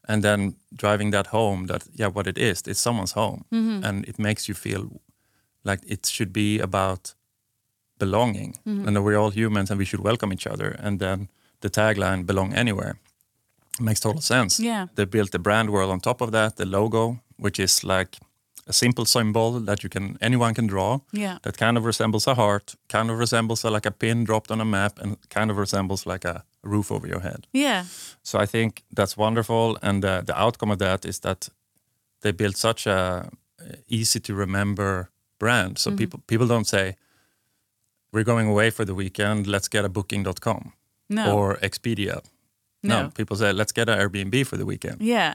and 0.09 0.23
then 0.23 0.57
driving 0.77 1.13
that 1.13 1.27
home, 1.29 1.67
that 1.67 1.85
yeah, 1.95 2.09
what 2.09 2.27
it 2.27 2.39
is, 2.39 2.63
it's 2.67 2.81
someone's 2.81 3.13
home, 3.13 3.45
mm-hmm. 3.51 3.85
and 3.85 4.05
it 4.05 4.19
makes 4.19 4.49
you 4.49 4.55
feel 4.55 5.01
like 5.63 5.81
it 5.87 6.07
should 6.07 6.33
be 6.33 6.61
about 6.61 7.15
belonging, 7.99 8.53
mm-hmm. 8.67 8.87
and 8.87 8.97
that 8.97 9.03
we're 9.03 9.17
all 9.17 9.31
humans 9.31 9.71
and 9.71 9.79
we 9.79 9.85
should 9.85 10.01
welcome 10.05 10.33
each 10.33 10.47
other. 10.47 10.77
And 10.79 10.99
then 10.99 11.29
the 11.61 11.71
tagline 11.71 12.27
"Belong 12.27 12.53
Anywhere" 12.53 12.99
makes 13.81 14.01
total 14.01 14.21
sense. 14.21 14.61
Yeah. 14.61 14.89
They 14.95 15.07
built 15.07 15.31
the 15.31 15.39
brand 15.39 15.71
world 15.71 15.91
on 15.91 16.01
top 16.01 16.21
of 16.21 16.31
that, 16.33 16.57
the 16.57 16.67
logo, 16.67 17.21
which 17.37 17.59
is 17.59 17.85
like 17.85 18.19
a 18.67 18.73
simple 18.73 19.05
symbol 19.05 19.61
that 19.61 19.83
you 19.83 19.91
can 19.91 20.17
anyone 20.21 20.55
can 20.55 20.67
draw 20.67 20.99
Yeah. 21.13 21.39
that 21.43 21.57
kind 21.59 21.77
of 21.79 21.85
resembles 21.85 22.27
a 22.27 22.35
heart, 22.35 22.75
kind 22.89 23.11
of 23.11 23.19
resembles 23.19 23.65
a, 23.65 23.71
like 23.71 23.87
a 23.89 23.91
pin 23.91 24.25
dropped 24.25 24.51
on 24.51 24.61
a 24.61 24.65
map, 24.65 24.99
and 25.03 25.17
kind 25.35 25.51
of 25.51 25.57
resembles 25.59 26.07
like 26.07 26.25
a 26.29 26.43
roof 26.63 26.91
over 26.91 27.07
your 27.09 27.21
head. 27.21 27.47
Yeah. 27.53 27.85
So 28.23 28.43
I 28.43 28.47
think 28.47 28.83
that's 28.97 29.17
wonderful, 29.17 29.77
and 29.83 30.05
uh, 30.05 30.23
the 30.27 30.35
outcome 30.35 30.73
of 30.73 30.79
that 30.79 31.05
is 31.05 31.19
that 31.21 31.51
they 32.21 32.33
built 32.33 32.57
such 32.57 32.87
a 32.87 33.29
uh, 33.61 33.77
easy 33.89 34.21
to 34.21 34.35
remember 34.35 35.09
brand. 35.39 35.79
So 35.79 35.91
people 35.97 36.21
people 36.27 36.47
don't 36.47 36.67
say 36.67 36.95
we're 38.13 38.25
going 38.25 38.49
away 38.49 38.71
for 38.71 38.85
the 38.85 38.95
weekend. 38.95 39.47
Let's 39.47 39.69
get 39.69 39.85
a 39.85 39.89
Booking.com 39.89 40.73
No. 41.09 41.37
or 41.37 41.57
Expedia. 41.63 42.21
No. 42.83 43.03
No. 43.03 43.09
people 43.11 43.37
say 43.37 43.53
let's 43.53 43.73
get 43.73 43.89
an 43.89 43.99
Airbnb 43.99 44.47
for 44.47 44.57
the 44.59 44.65
weekend, 44.65 45.01
yeah. 45.03 45.35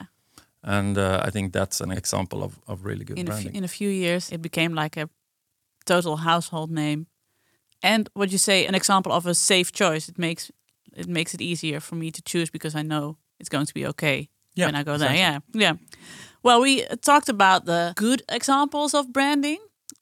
And 0.63 0.97
uh, 0.97 1.21
I 1.27 1.31
think 1.31 1.53
that's 1.53 1.81
an 1.81 1.91
example 1.91 2.43
of, 2.43 2.59
of 2.67 2.85
really 2.85 3.05
good 3.05 3.17
in 3.19 3.27
a, 3.27 3.29
branding. 3.31 3.55
in 3.55 3.63
a 3.63 3.67
few 3.67 3.89
years 3.89 4.31
it 4.31 4.41
became 4.41 4.73
like 4.73 4.97
a 4.97 5.09
total 5.85 6.17
household 6.17 6.69
name 6.71 7.07
and 7.81 8.09
what 8.13 8.31
you 8.31 8.37
say 8.37 8.65
an 8.67 8.75
example 8.75 9.11
of 9.11 9.25
a 9.25 9.33
safe 9.33 9.71
choice 9.71 10.09
it 10.09 10.17
makes 10.17 10.51
it 10.97 11.07
makes 11.07 11.33
it 11.33 11.41
easier 11.41 11.79
for 11.79 11.95
me 11.95 12.11
to 12.11 12.21
choose 12.21 12.49
because 12.51 12.75
i 12.75 12.81
know 12.83 13.17
it's 13.39 13.49
going 13.49 13.65
to 13.65 13.73
be 13.73 13.87
okay 13.87 14.29
Yeah, 14.55 14.67
when 14.67 14.75
i 14.75 14.83
go 14.83 14.97
there 14.97 15.11
exactly. 15.11 15.61
yeah 15.61 15.69
yeah 15.71 15.73
well 16.43 16.61
we 16.61 16.85
talked 17.01 17.29
about 17.29 17.65
the 17.65 17.93
good 17.95 18.21
examples 18.29 18.93
of 18.93 19.05
branding 19.13 19.59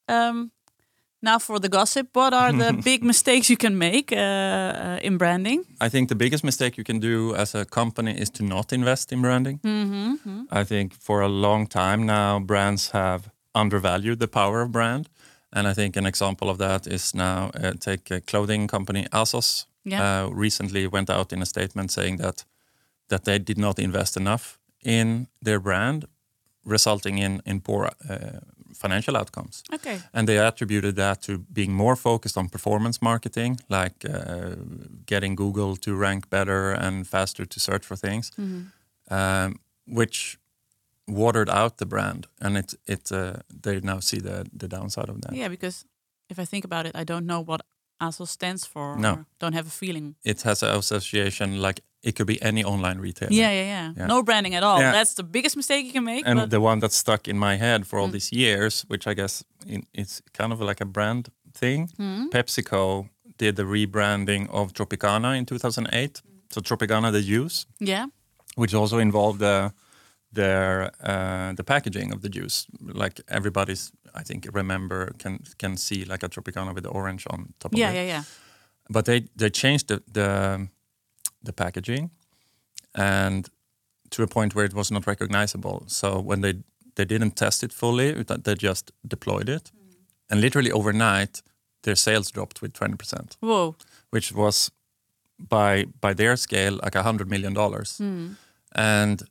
um, 0.09 0.51
now 1.21 1.39
for 1.39 1.59
the 1.59 1.69
gossip 1.69 2.07
what 2.13 2.33
are 2.33 2.51
the 2.51 2.73
big 2.83 3.03
mistakes 3.03 3.49
you 3.49 3.57
can 3.57 3.77
make 3.77 4.11
uh, 4.11 4.17
uh, 4.17 4.99
in 5.01 5.17
branding 5.17 5.65
I 5.81 5.89
think 5.89 6.09
the 6.09 6.15
biggest 6.15 6.43
mistake 6.43 6.77
you 6.77 6.83
can 6.83 6.99
do 6.99 7.35
as 7.35 7.55
a 7.55 7.65
company 7.65 8.11
is 8.11 8.29
to 8.31 8.43
not 8.43 8.73
invest 8.73 9.11
in 9.11 9.21
branding. 9.21 9.59
I 10.51 10.63
think 10.63 10.93
for 10.93 11.21
a 11.21 11.27
long 11.27 11.67
time 11.67 12.05
now, 12.05 12.39
brands 12.39 12.91
have 12.91 13.29
undervalued 13.53 14.19
the 14.19 14.27
power 14.27 14.61
of 14.61 14.71
brand. 14.71 15.09
And 15.51 15.67
I 15.67 15.73
think 15.73 15.97
an 15.97 16.05
example 16.05 16.49
of 16.49 16.57
that 16.57 16.87
is 16.87 17.13
now 17.13 17.51
uh, 17.53 17.73
take 17.79 18.11
a 18.11 18.21
clothing 18.21 18.67
company 18.67 19.07
ASOS. 19.11 19.65
Yeah. 19.83 20.23
Uh, 20.23 20.29
recently 20.29 20.87
went 20.87 21.09
out 21.09 21.31
in 21.31 21.41
a 21.41 21.45
statement 21.45 21.91
saying 21.91 22.17
that 22.17 22.45
that 23.07 23.23
they 23.23 23.39
did 23.39 23.57
not 23.57 23.79
invest 23.79 24.17
enough 24.17 24.59
in 24.83 25.27
their 25.41 25.59
brand, 25.59 26.05
resulting 26.65 27.17
in 27.17 27.41
in 27.45 27.61
poor 27.61 27.89
uh, 28.09 28.39
financial 28.77 29.17
outcomes. 29.17 29.63
Okay. 29.73 29.99
And 30.13 30.27
they 30.27 30.37
attributed 30.37 30.95
that 30.95 31.21
to 31.21 31.37
being 31.51 31.73
more 31.73 31.95
focused 31.95 32.37
on 32.37 32.49
performance 32.49 33.01
marketing, 33.01 33.59
like 33.69 34.05
uh, 34.05 34.55
getting 35.05 35.35
Google 35.35 35.75
to 35.77 35.95
rank 35.95 36.29
better 36.29 36.71
and 36.71 37.07
faster 37.07 37.45
to 37.45 37.59
search 37.59 37.85
for 37.85 37.97
things, 37.97 38.31
um, 39.09 39.59
which 39.85 40.37
watered 41.07 41.49
out 41.49 41.77
the 41.77 41.85
brand. 41.85 42.27
And 42.39 42.57
it 42.57 42.73
it 42.85 43.11
uh, 43.11 43.33
they 43.63 43.79
now 43.81 43.99
see 43.99 44.19
the 44.19 44.45
the 44.59 44.67
downside 44.67 45.09
of 45.09 45.21
that. 45.21 45.33
Yeah, 45.33 45.49
because 45.49 45.85
if 46.29 46.39
I 46.39 46.45
think 46.45 46.65
about 46.65 46.85
it, 46.85 46.95
I 46.95 47.03
don't 47.03 47.25
know 47.25 47.43
what 47.45 47.61
ASOS 47.99 48.29
stands 48.29 48.65
for. 48.65 48.97
No. 48.97 49.25
don't 49.39 49.53
have 49.53 49.67
a 49.67 49.71
feeling. 49.71 50.15
It 50.23 50.43
has 50.43 50.63
an 50.63 50.75
association 50.75 51.61
like 51.61 51.81
it 52.07 52.15
could 52.15 52.27
be 52.27 52.37
any 52.41 52.63
online 52.63 52.99
retailer. 53.01 53.31
Yeah, 53.33 53.51
yeah, 53.51 53.63
yeah, 53.75 53.93
Yeah. 53.97 54.07
No 54.07 54.21
branding 54.23 54.55
at 54.55 54.63
all. 54.63 54.79
Yeah. 54.79 54.91
That's 54.97 55.13
the 55.13 55.23
biggest 55.23 55.55
mistake 55.55 55.85
you 55.85 55.91
can 55.91 56.03
make. 56.03 56.27
And 56.27 56.49
the 56.49 56.59
one 56.59 56.79
that 56.79 56.91
stuck 56.93 57.27
in 57.27 57.37
my 57.37 57.57
head 57.57 57.85
for 57.85 57.99
all 57.99 58.07
Mm. 58.09 58.13
these 58.13 58.31
years, 58.35 58.85
which 58.89 59.07
I 59.07 59.13
guess 59.15 59.43
in, 59.67 59.81
it's 59.93 60.21
kind 60.37 60.51
of 60.53 60.59
like 60.59 60.83
a 60.83 60.85
brand 60.85 61.27
thing. 61.59 61.89
Mm. 61.99 62.29
PepsiCo 62.29 63.09
did 63.37 63.55
the 63.55 63.63
rebranding 63.63 64.47
of 64.49 64.71
Tropicana 64.73 65.35
in 65.37 65.45
2008. 65.45 66.21
So 66.49 66.61
Tropicana, 66.61 67.11
the 67.11 67.21
juice, 67.21 67.65
yeah, 67.79 68.05
which 68.55 68.73
also 68.73 68.97
involved 68.99 69.39
the 69.39 69.71
their 70.31 70.91
uh, 71.03 71.53
the 71.55 71.63
packaging 71.63 72.13
of 72.13 72.21
the 72.21 72.29
juice. 72.29 72.67
Like 72.81 73.21
everybody's, 73.27 73.91
I 74.19 74.23
think, 74.23 74.47
remember 74.53 75.11
can 75.17 75.39
can 75.57 75.77
see 75.77 76.05
like 76.05 76.25
a 76.25 76.29
Tropicana 76.29 76.73
with 76.73 76.83
the 76.83 76.89
orange 76.89 77.25
on 77.29 77.53
top 77.59 77.73
of 77.73 77.77
it. 77.77 77.81
yeah, 77.81 77.93
yeah, 77.93 78.07
yeah. 78.07 78.23
But 78.89 79.05
they 79.05 79.21
they 79.35 79.49
changed 79.49 79.87
the 79.87 80.01
the, 80.13 80.67
the 81.47 81.53
packaging, 81.53 82.11
and 82.93 83.49
to 84.09 84.23
a 84.23 84.27
point 84.27 84.53
where 84.55 84.65
it 84.65 84.73
was 84.73 84.91
not 84.91 85.07
recognizable. 85.07 85.83
So 85.87 86.19
when 86.29 86.41
they 86.41 86.53
they 86.95 87.05
didn't 87.05 87.35
test 87.35 87.63
it 87.63 87.73
fully, 87.73 88.23
they 88.43 88.55
just 88.55 88.91
deployed 89.07 89.49
it, 89.49 89.71
mm. 89.71 89.95
and 90.29 90.41
literally 90.41 90.71
overnight, 90.71 91.41
their 91.81 91.95
sales 91.95 92.31
dropped 92.31 92.61
with 92.61 92.73
twenty 92.73 92.95
percent 92.95 93.37
Whoa. 93.39 93.75
which 94.09 94.31
was 94.31 94.71
by 95.37 95.85
by 96.01 96.13
their 96.13 96.37
scale 96.37 96.79
like 96.83 96.95
a 96.95 97.03
hundred 97.03 97.29
million 97.29 97.53
dollars, 97.53 97.97
hmm. 97.97 98.33
and 98.75 99.23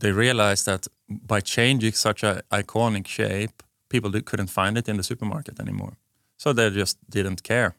they 0.00 0.12
realized 0.12 0.64
that 0.66 0.86
by 1.08 1.40
changing 1.40 1.92
such 1.92 2.22
a 2.22 2.42
iconic 2.50 3.06
shape, 3.06 3.62
people 3.88 4.10
couldn't 4.22 4.50
find 4.50 4.78
it 4.78 4.88
in 4.88 4.96
the 4.96 5.02
supermarket 5.02 5.60
anymore. 5.60 5.96
So 6.36 6.52
they 6.52 6.70
just 6.70 6.98
didn't 7.10 7.42
care. 7.42 7.74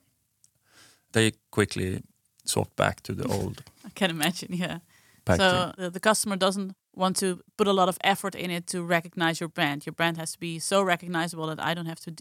They 1.12 1.32
quickly 1.50 2.02
swapped 2.50 2.76
back 2.76 3.02
to 3.02 3.14
the 3.16 3.28
old 3.36 3.64
I 3.86 3.92
can 3.94 4.10
imagine. 4.10 4.54
Yeah. 4.54 4.78
packaging. 5.24 5.74
So 5.78 5.84
the, 5.84 5.90
the 5.90 6.00
customer 6.00 6.38
doesn't 6.38 6.76
want 6.92 7.20
to 7.20 7.40
put 7.56 7.68
a 7.68 7.74
lot 7.74 7.88
of 7.88 7.98
effort 8.04 8.36
in 8.36 8.50
it 8.50 8.68
to 8.68 8.84
recognize 8.84 9.40
your 9.40 9.52
brand. 9.52 9.86
Your 9.86 9.96
brand 9.96 10.18
has 10.18 10.32
to 10.32 10.40
be 10.40 10.60
so 10.60 10.86
recognizable 10.86 11.48
that 11.48 11.60
I 11.60 11.74
don't 11.74 11.88
have 11.88 12.00
to 12.02 12.12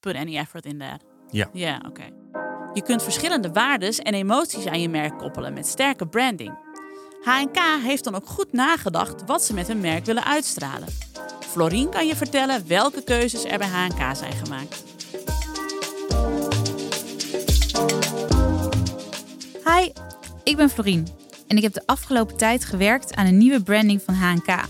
put 0.00 0.16
any 0.16 0.36
effort 0.36 0.66
in 0.66 0.78
that. 0.78 1.02
Ja. 1.30 1.48
Ja, 1.52 1.82
oké. 1.86 2.02
Je 2.74 2.82
kunt 2.82 3.02
verschillende 3.02 3.52
waardes 3.52 3.98
en 3.98 4.14
emoties 4.14 4.66
aan 4.66 4.80
je 4.80 4.88
merk 4.88 5.18
koppelen 5.18 5.52
met 5.52 5.66
sterke 5.66 6.06
branding. 6.06 6.66
H&K 7.22 7.58
heeft 7.82 8.04
dan 8.04 8.14
ook 8.14 8.26
goed 8.26 8.52
nagedacht 8.52 9.24
wat 9.26 9.44
ze 9.44 9.54
met 9.54 9.66
hun 9.66 9.80
merk 9.80 10.04
willen 10.04 10.24
uitstralen. 10.24 10.88
Florien 11.40 11.90
kan 11.90 12.06
je 12.06 12.16
vertellen 12.16 12.68
welke 12.68 13.04
keuzes 13.04 13.44
er 13.44 13.58
bij 13.58 13.68
H&K 13.68 14.16
zijn 14.16 14.32
gemaakt. 14.32 14.87
Hi, 19.74 19.90
ik 20.44 20.56
ben 20.56 20.70
Florien 20.70 21.06
en 21.48 21.56
ik 21.56 21.62
heb 21.62 21.72
de 21.72 21.82
afgelopen 21.86 22.36
tijd 22.36 22.64
gewerkt 22.64 23.14
aan 23.14 23.26
een 23.26 23.38
nieuwe 23.38 23.62
branding 23.62 24.02
van 24.02 24.14
H&K. 24.14 24.68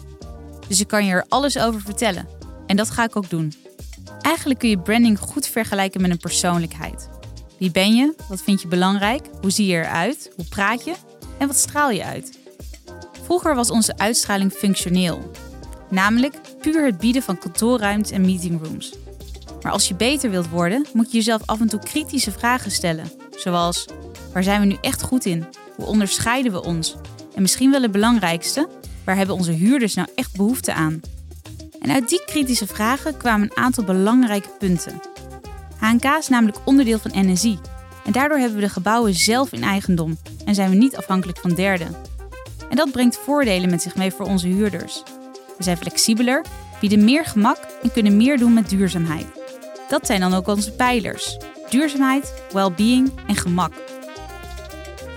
Dus 0.69 0.81
ik 0.81 0.88
kan 0.88 1.05
je 1.05 1.12
er 1.12 1.25
alles 1.28 1.59
over 1.59 1.81
vertellen. 1.81 2.28
En 2.67 2.76
dat 2.76 2.90
ga 2.90 3.05
ik 3.05 3.17
ook 3.17 3.31
doen. 3.31 3.52
Eigenlijk 4.21 4.59
kun 4.59 4.69
je 4.69 4.78
branding 4.78 5.19
goed 5.19 5.47
vergelijken 5.47 6.00
met 6.00 6.11
een 6.11 6.19
persoonlijkheid. 6.19 7.09
Wie 7.59 7.71
ben 7.71 7.95
je? 7.95 8.14
Wat 8.28 8.43
vind 8.43 8.62
je 8.62 8.69
belangrijk? 8.69 9.26
Hoe 9.40 9.50
zie 9.50 9.67
je 9.67 9.76
eruit? 9.76 10.33
Hoe 10.37 10.45
praat 10.45 10.85
je? 10.85 10.95
En 11.38 11.47
wat 11.47 11.57
straal 11.57 11.90
je 11.90 12.05
uit? 12.05 12.38
Vroeger 13.23 13.55
was 13.55 13.71
onze 13.71 13.99
uitstraling 13.99 14.52
functioneel. 14.52 15.31
Namelijk 15.90 16.35
puur 16.61 16.85
het 16.85 16.99
bieden 16.99 17.23
van 17.23 17.38
kantoorruimtes 17.38 18.11
en 18.11 18.21
meetingrooms. 18.21 18.95
Maar 19.62 19.73
als 19.73 19.88
je 19.88 19.95
beter 19.95 20.31
wilt 20.31 20.49
worden, 20.49 20.87
moet 20.93 21.11
je 21.11 21.17
jezelf 21.17 21.43
af 21.47 21.61
en 21.61 21.69
toe 21.69 21.81
kritische 21.81 22.33
vragen 22.33 22.71
stellen. 22.71 23.11
Zoals, 23.31 23.87
waar 24.38 24.47
zijn 24.47 24.61
we 24.61 24.66
nu 24.66 24.76
echt 24.80 25.02
goed 25.02 25.25
in? 25.25 25.47
Hoe 25.76 25.87
onderscheiden 25.87 26.52
we 26.52 26.62
ons? 26.62 26.97
En 27.35 27.42
misschien 27.42 27.71
wel 27.71 27.83
het 27.83 27.92
belangrijkste, 27.92 28.68
waar 29.04 29.16
hebben 29.16 29.35
onze 29.35 29.52
huurders 29.52 29.95
nou 29.95 30.09
echt 30.14 30.37
behoefte 30.37 30.73
aan? 30.73 31.00
En 31.80 31.90
uit 31.90 32.09
die 32.09 32.25
kritische 32.25 32.66
vragen 32.66 33.16
kwamen 33.16 33.50
een 33.50 33.57
aantal 33.57 33.85
belangrijke 33.85 34.49
punten. 34.59 35.00
HNK 35.78 36.04
is 36.04 36.28
namelijk 36.28 36.59
onderdeel 36.64 36.99
van 36.99 37.11
NSI. 37.14 37.59
En 38.04 38.12
daardoor 38.12 38.38
hebben 38.38 38.59
we 38.59 38.64
de 38.64 38.73
gebouwen 38.73 39.14
zelf 39.14 39.52
in 39.52 39.62
eigendom 39.62 40.18
en 40.45 40.54
zijn 40.54 40.71
we 40.71 40.76
niet 40.76 40.97
afhankelijk 40.97 41.38
van 41.38 41.54
derden. 41.54 41.97
En 42.71 42.76
dat 42.76 42.92
brengt 42.92 43.18
voordelen 43.18 43.71
met 43.71 43.83
zich 43.83 43.97
mee 43.97 44.11
voor 44.11 44.26
onze 44.26 44.47
huurders. 44.47 45.02
We 45.57 45.64
zijn 45.64 45.76
flexibeler, 45.76 46.45
bieden 46.80 47.04
meer 47.04 47.25
gemak 47.25 47.59
en 47.83 47.92
kunnen 47.92 48.16
meer 48.16 48.38
doen 48.38 48.54
met 48.54 48.68
duurzaamheid. 48.68 49.26
Dat 49.88 50.07
zijn 50.07 50.21
dan 50.21 50.35
ook 50.35 50.47
onze 50.47 50.73
pijlers: 50.73 51.37
duurzaamheid, 51.71 52.42
well-being 52.52 53.11
en 53.26 53.37
gemak. 53.37 53.73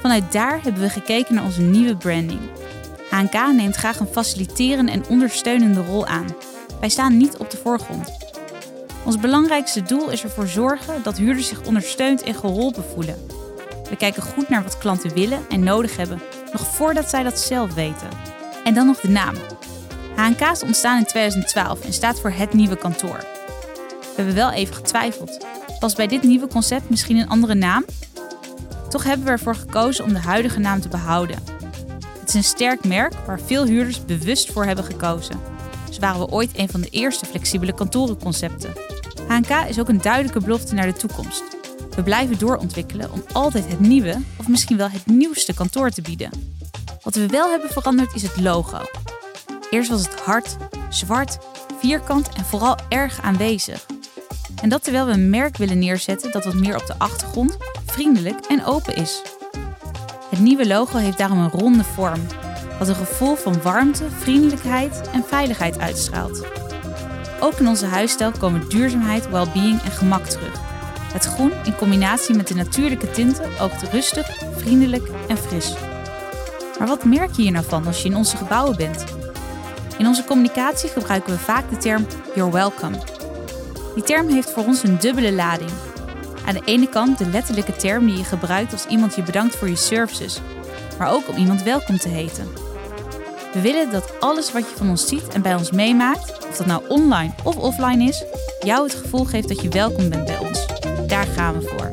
Vanuit 0.01 0.31
daar 0.31 0.59
hebben 0.63 0.81
we 0.81 0.89
gekeken 0.89 1.35
naar 1.35 1.43
onze 1.43 1.61
nieuwe 1.61 1.95
branding. 1.95 2.39
HNK 3.09 3.53
neemt 3.53 3.75
graag 3.75 3.99
een 3.99 4.07
faciliterende 4.07 4.91
en 4.91 5.07
ondersteunende 5.07 5.81
rol 5.81 6.05
aan. 6.05 6.35
Wij 6.79 6.89
staan 6.89 7.17
niet 7.17 7.37
op 7.37 7.49
de 7.49 7.57
voorgrond. 7.57 8.11
Ons 9.05 9.19
belangrijkste 9.19 9.81
doel 9.81 10.09
is 10.09 10.23
ervoor 10.23 10.47
zorgen 10.47 11.03
dat 11.03 11.17
huurders 11.17 11.47
zich 11.47 11.65
ondersteund 11.65 12.23
en 12.23 12.33
geholpen 12.33 12.83
voelen. 12.83 13.15
We 13.89 13.95
kijken 13.95 14.23
goed 14.23 14.49
naar 14.49 14.63
wat 14.63 14.77
klanten 14.77 15.13
willen 15.13 15.41
en 15.49 15.63
nodig 15.63 15.97
hebben, 15.97 16.21
nog 16.51 16.67
voordat 16.67 17.09
zij 17.09 17.23
dat 17.23 17.39
zelf 17.39 17.73
weten. 17.73 18.09
En 18.63 18.73
dan 18.73 18.85
nog 18.85 18.99
de 18.99 19.09
naam. 19.09 19.35
HNK 20.15 20.41
is 20.41 20.63
ontstaan 20.63 20.97
in 20.97 21.05
2012 21.05 21.85
en 21.85 21.93
staat 21.93 22.19
voor 22.19 22.31
het 22.31 22.53
nieuwe 22.53 22.77
kantoor. 22.77 23.17
We 23.99 24.15
hebben 24.15 24.35
wel 24.35 24.51
even 24.51 24.75
getwijfeld. 24.75 25.45
Past 25.79 25.95
bij 25.95 26.07
dit 26.07 26.23
nieuwe 26.23 26.47
concept 26.47 26.89
misschien 26.89 27.17
een 27.17 27.29
andere 27.29 27.55
naam? 27.55 27.85
Toch 28.91 29.03
hebben 29.03 29.25
we 29.25 29.31
ervoor 29.31 29.55
gekozen 29.55 30.03
om 30.03 30.13
de 30.13 30.19
huidige 30.19 30.59
naam 30.59 30.81
te 30.81 30.87
behouden. 30.87 31.35
Het 32.19 32.27
is 32.27 32.33
een 32.33 32.43
sterk 32.43 32.85
merk 32.85 33.13
waar 33.25 33.39
veel 33.39 33.65
huurders 33.65 34.05
bewust 34.05 34.51
voor 34.51 34.65
hebben 34.65 34.85
gekozen. 34.85 35.39
Zo 35.91 35.99
waren 35.99 36.19
we 36.19 36.31
ooit 36.31 36.57
een 36.57 36.69
van 36.69 36.81
de 36.81 36.89
eerste 36.89 37.25
flexibele 37.25 37.73
kantorenconcepten. 37.73 38.73
HNK 39.27 39.49
is 39.49 39.79
ook 39.79 39.89
een 39.89 40.01
duidelijke 40.01 40.39
belofte 40.39 40.73
naar 40.73 40.85
de 40.85 40.93
toekomst. 40.93 41.43
We 41.95 42.03
blijven 42.03 42.37
doorontwikkelen 42.37 43.11
om 43.11 43.23
altijd 43.31 43.67
het 43.67 43.79
nieuwe 43.79 44.21
of 44.37 44.47
misschien 44.47 44.77
wel 44.77 44.89
het 44.89 45.05
nieuwste 45.05 45.53
kantoor 45.53 45.89
te 45.89 46.01
bieden. 46.01 46.29
Wat 47.01 47.15
we 47.15 47.27
wel 47.27 47.49
hebben 47.49 47.69
veranderd 47.69 48.15
is 48.15 48.21
het 48.21 48.39
logo. 48.39 48.79
Eerst 49.69 49.89
was 49.89 50.01
het 50.01 50.19
hard, 50.19 50.57
zwart, 50.89 51.37
vierkant 51.79 52.29
en 52.29 52.45
vooral 52.45 52.77
erg 52.89 53.21
aanwezig. 53.21 53.85
En 54.61 54.69
dat 54.69 54.83
terwijl 54.83 55.05
we 55.05 55.11
een 55.11 55.29
merk 55.29 55.57
willen 55.57 55.79
neerzetten 55.79 56.31
dat 56.31 56.45
wat 56.45 56.53
meer 56.53 56.75
op 56.75 56.85
de 56.87 56.95
achtergrond, 56.97 57.57
vriendelijk 57.91 58.45
en 58.45 58.65
open 58.65 58.95
is. 58.95 59.21
Het 60.29 60.39
nieuwe 60.39 60.67
logo 60.67 60.97
heeft 60.97 61.17
daarom 61.17 61.39
een 61.39 61.49
ronde 61.49 61.83
vorm, 61.83 62.21
wat 62.79 62.87
een 62.87 62.95
gevoel 62.95 63.35
van 63.35 63.61
warmte, 63.61 64.09
vriendelijkheid 64.09 65.09
en 65.13 65.23
veiligheid 65.27 65.79
uitstraalt. 65.79 66.45
Ook 67.39 67.53
in 67.53 67.67
onze 67.67 67.85
huisstijl 67.85 68.31
komen 68.31 68.69
duurzaamheid, 68.69 69.29
well-being 69.29 69.81
en 69.81 69.91
gemak 69.91 70.25
terug. 70.25 70.59
Het 71.13 71.25
groen 71.25 71.51
in 71.63 71.75
combinatie 71.75 72.35
met 72.35 72.47
de 72.47 72.55
natuurlijke 72.55 73.11
tinten 73.11 73.49
oogt 73.59 73.91
rustig, 73.91 74.37
vriendelijk 74.55 75.09
en 75.27 75.37
fris. 75.37 75.73
Maar 76.79 76.87
wat 76.87 77.03
merk 77.03 77.35
je 77.35 77.41
hier 77.41 77.51
nou 77.51 77.65
van 77.65 77.87
als 77.87 78.01
je 78.01 78.09
in 78.09 78.15
onze 78.15 78.37
gebouwen 78.37 78.77
bent? 78.77 79.03
In 79.97 80.07
onze 80.07 80.23
communicatie 80.23 80.89
gebruiken 80.89 81.33
we 81.33 81.39
vaak 81.39 81.69
de 81.69 81.77
term 81.77 82.05
You're 82.35 82.51
welcome. 82.51 82.97
Die 83.95 84.03
term 84.03 84.27
heeft 84.27 84.49
voor 84.49 84.63
ons 84.65 84.83
een 84.83 84.99
dubbele 84.99 85.33
lading. 85.33 85.69
Aan 86.45 86.53
de 86.53 86.61
ene 86.65 86.89
kant 86.89 87.17
de 87.17 87.25
letterlijke 87.25 87.75
term 87.75 88.05
die 88.05 88.17
je 88.17 88.23
gebruikt 88.23 88.71
als 88.71 88.85
iemand 88.85 89.15
je 89.15 89.23
bedankt 89.23 89.55
voor 89.55 89.69
je 89.69 89.75
services, 89.75 90.39
maar 90.97 91.11
ook 91.11 91.27
om 91.27 91.37
iemand 91.37 91.63
welkom 91.63 91.97
te 91.97 92.09
heten. 92.09 92.47
We 93.53 93.61
willen 93.61 93.91
dat 93.91 94.19
alles 94.19 94.51
wat 94.51 94.69
je 94.69 94.75
van 94.75 94.89
ons 94.89 95.07
ziet 95.07 95.27
en 95.27 95.41
bij 95.41 95.55
ons 95.55 95.71
meemaakt, 95.71 96.47
of 96.47 96.57
dat 96.57 96.65
nou 96.65 96.87
online 96.87 97.33
of 97.43 97.57
offline 97.57 98.03
is, 98.03 98.23
jou 98.59 98.83
het 98.83 98.95
gevoel 98.95 99.25
geeft 99.25 99.47
dat 99.47 99.61
je 99.61 99.69
welkom 99.69 100.09
bent 100.09 100.25
bij 100.25 100.37
ons. 100.37 100.65
Daar 101.07 101.25
gaan 101.25 101.59
we 101.59 101.67
voor. 101.67 101.89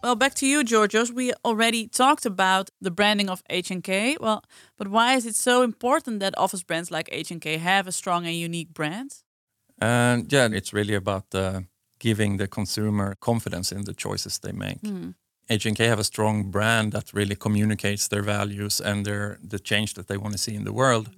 Well, 0.00 0.16
back 0.16 0.32
to 0.32 0.46
you, 0.46 0.66
Georgios. 0.66 1.12
We 1.12 1.36
already 1.42 1.88
talked 1.88 2.26
about 2.26 2.70
the 2.80 2.90
branding 2.90 3.30
of 3.30 3.42
H&K. 3.46 4.16
Well, 4.20 4.42
but 4.76 4.88
why 4.88 5.14
is 5.14 5.24
it 5.24 5.36
so 5.36 5.62
important 5.62 6.20
that 6.20 6.36
office 6.36 6.64
brands 6.64 6.90
like 6.90 7.08
H&K 7.12 7.58
have 7.58 7.86
a 7.86 7.92
strong 7.92 8.26
and 8.26 8.34
unique 8.34 8.72
brand? 8.72 9.21
And 9.82 10.32
yeah, 10.32 10.48
it's 10.52 10.72
really 10.72 10.94
about 10.94 11.34
uh, 11.34 11.62
giving 11.98 12.36
the 12.36 12.46
consumer 12.46 13.16
confidence 13.20 13.72
in 13.72 13.84
the 13.84 13.94
choices 13.94 14.38
they 14.38 14.52
make. 14.52 14.80
Mm. 14.82 15.14
HNK 15.50 15.88
have 15.88 15.98
a 15.98 16.04
strong 16.04 16.50
brand 16.50 16.92
that 16.92 17.12
really 17.12 17.34
communicates 17.34 18.08
their 18.08 18.22
values 18.22 18.80
and 18.80 19.04
their 19.04 19.38
the 19.42 19.58
change 19.58 19.94
that 19.94 20.06
they 20.06 20.16
want 20.16 20.32
to 20.32 20.38
see 20.38 20.54
in 20.54 20.64
the 20.64 20.72
world. 20.72 21.10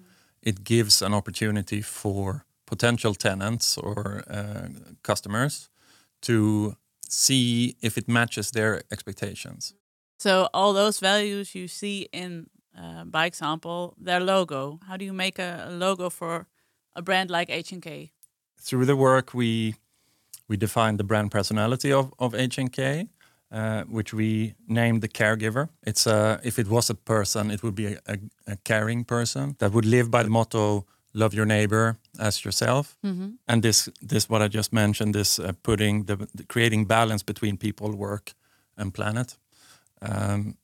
It 0.42 0.64
gives 0.64 1.02
an 1.02 1.12
opportunity 1.12 1.83
for 1.83 2.44
potential 2.66 3.14
tenants 3.14 3.78
or 3.78 4.25
uh, 4.30 4.68
customers 5.02 5.68
to 6.23 6.76
see 7.09 7.76
if 7.83 7.99
it 7.99 8.09
matches 8.09 8.50
their 8.50 8.83
expectations. 8.90 9.75
So 10.18 10.49
all 10.54 10.73
those 10.73 11.00
values 11.00 11.54
you 11.54 11.68
see 11.68 12.09
in, 12.12 12.47
uh, 12.78 13.04
by 13.04 13.26
example, 13.26 13.94
their 13.99 14.21
logo. 14.21 14.80
How 14.88 14.97
do 14.97 15.04
you 15.04 15.12
make 15.12 15.38
a, 15.38 15.66
a 15.68 15.73
logo 15.73 16.09
for 16.09 16.47
a 16.97 17.02
brand 17.02 17.30
like 17.30 17.50
HNK? 17.50 18.13
Through 18.61 18.87
the 18.87 18.96
work, 18.96 19.34
we 19.34 19.75
we 20.49 20.56
define 20.56 20.96
the 20.96 21.04
brand 21.04 21.30
personality 21.30 21.92
of 21.92 22.12
of 22.18 22.32
HNK, 22.34 23.08
uh, 23.50 23.82
which 23.84 24.12
we 24.14 24.54
named 24.66 25.00
the 25.02 25.08
caregiver. 25.08 25.68
It's 25.87 26.06
a 26.06 26.40
if 26.42 26.58
it 26.58 26.66
was 26.68 26.90
a 26.90 26.94
person, 26.94 27.50
it 27.50 27.62
would 27.62 27.75
be 27.75 27.87
a, 27.87 27.99
a, 28.06 28.18
a 28.52 28.56
caring 28.64 29.04
person 29.04 29.54
that 29.58 29.73
would 29.73 29.84
live 29.87 30.11
by 30.11 30.23
the 30.23 30.30
motto 30.30 30.87
"Love 31.12 31.37
your 31.37 31.46
neighbor 31.46 31.96
as 32.18 32.44
yourself." 32.44 32.96
And 33.46 33.62
this 33.62 33.88
this 34.08 34.28
what 34.28 34.42
I 34.42 34.49
just 34.49 34.73
mentioned, 34.73 35.14
this 35.14 35.38
uh, 35.38 35.52
putting 35.62 36.06
the, 36.06 36.16
the 36.34 36.44
creating 36.44 36.87
balance 36.87 37.25
between 37.25 37.56
people, 37.56 37.94
work, 37.96 38.32
and 38.76 38.92
planet. 38.92 39.38
Um, 40.02 40.56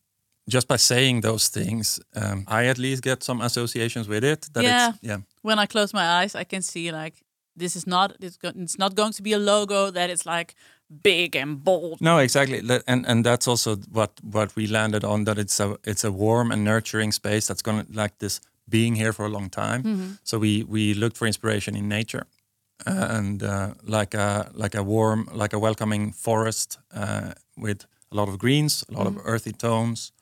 just 0.48 0.66
by 0.68 0.76
saying 0.78 1.20
those 1.22 1.48
things, 1.48 2.00
um, 2.14 2.44
I 2.48 2.68
at 2.68 2.78
least 2.78 3.02
get 3.02 3.22
some 3.22 3.44
associations 3.44 4.08
with 4.08 4.24
it. 4.24 4.48
That 4.52 4.64
Yeah. 4.64 4.88
it's 4.90 4.98
yeah. 5.02 5.18
When 5.42 5.58
I 5.58 5.66
close 5.66 5.92
my 5.94 6.22
eyes, 6.22 6.34
I 6.34 6.44
can 6.44 6.62
see 6.62 6.90
like 6.92 7.14
this 7.56 7.76
is 7.76 7.86
not 7.86 8.12
it's, 8.20 8.78
not 8.78 8.94
going 8.94 9.12
to 9.12 9.22
be 9.22 9.32
a 9.32 9.38
logo 9.38 9.90
that 9.90 10.10
is 10.10 10.26
like 10.26 10.54
big 11.02 11.36
and 11.36 11.62
bold. 11.64 12.00
No, 12.00 12.18
exactly, 12.18 12.60
and 12.86 13.06
and 13.06 13.24
that's 13.24 13.48
also 13.48 13.76
what 13.92 14.10
what 14.22 14.56
we 14.56 14.66
landed 14.66 15.04
on. 15.04 15.24
That 15.24 15.38
it's 15.38 15.60
a 15.60 15.76
it's 15.84 16.04
a 16.04 16.10
warm 16.10 16.52
and 16.52 16.64
nurturing 16.64 17.12
space 17.12 17.46
that's 17.46 17.62
gonna 17.62 17.86
like 17.92 18.18
this 18.18 18.40
being 18.68 18.96
here 18.96 19.12
for 19.12 19.24
a 19.26 19.28
long 19.28 19.50
time. 19.50 19.82
So 20.24 20.38
we 20.38 20.64
we 20.64 20.94
looked 20.94 21.16
for 21.16 21.26
inspiration 21.26 21.76
in 21.76 21.88
nature, 21.88 22.26
and 22.86 23.42
uh, 23.42 23.74
like 23.82 24.14
a 24.14 24.50
like 24.54 24.74
a 24.74 24.82
warm 24.82 25.28
like 25.32 25.52
a 25.56 25.58
welcoming 25.58 26.12
forest 26.12 26.78
uh, 26.94 27.32
with 27.56 27.86
a 28.12 28.16
lot 28.16 28.28
of 28.28 28.38
greens, 28.38 28.84
a 28.88 28.92
lot 28.92 29.06
of 29.06 29.18
earthy 29.24 29.52
tones, 29.52 30.12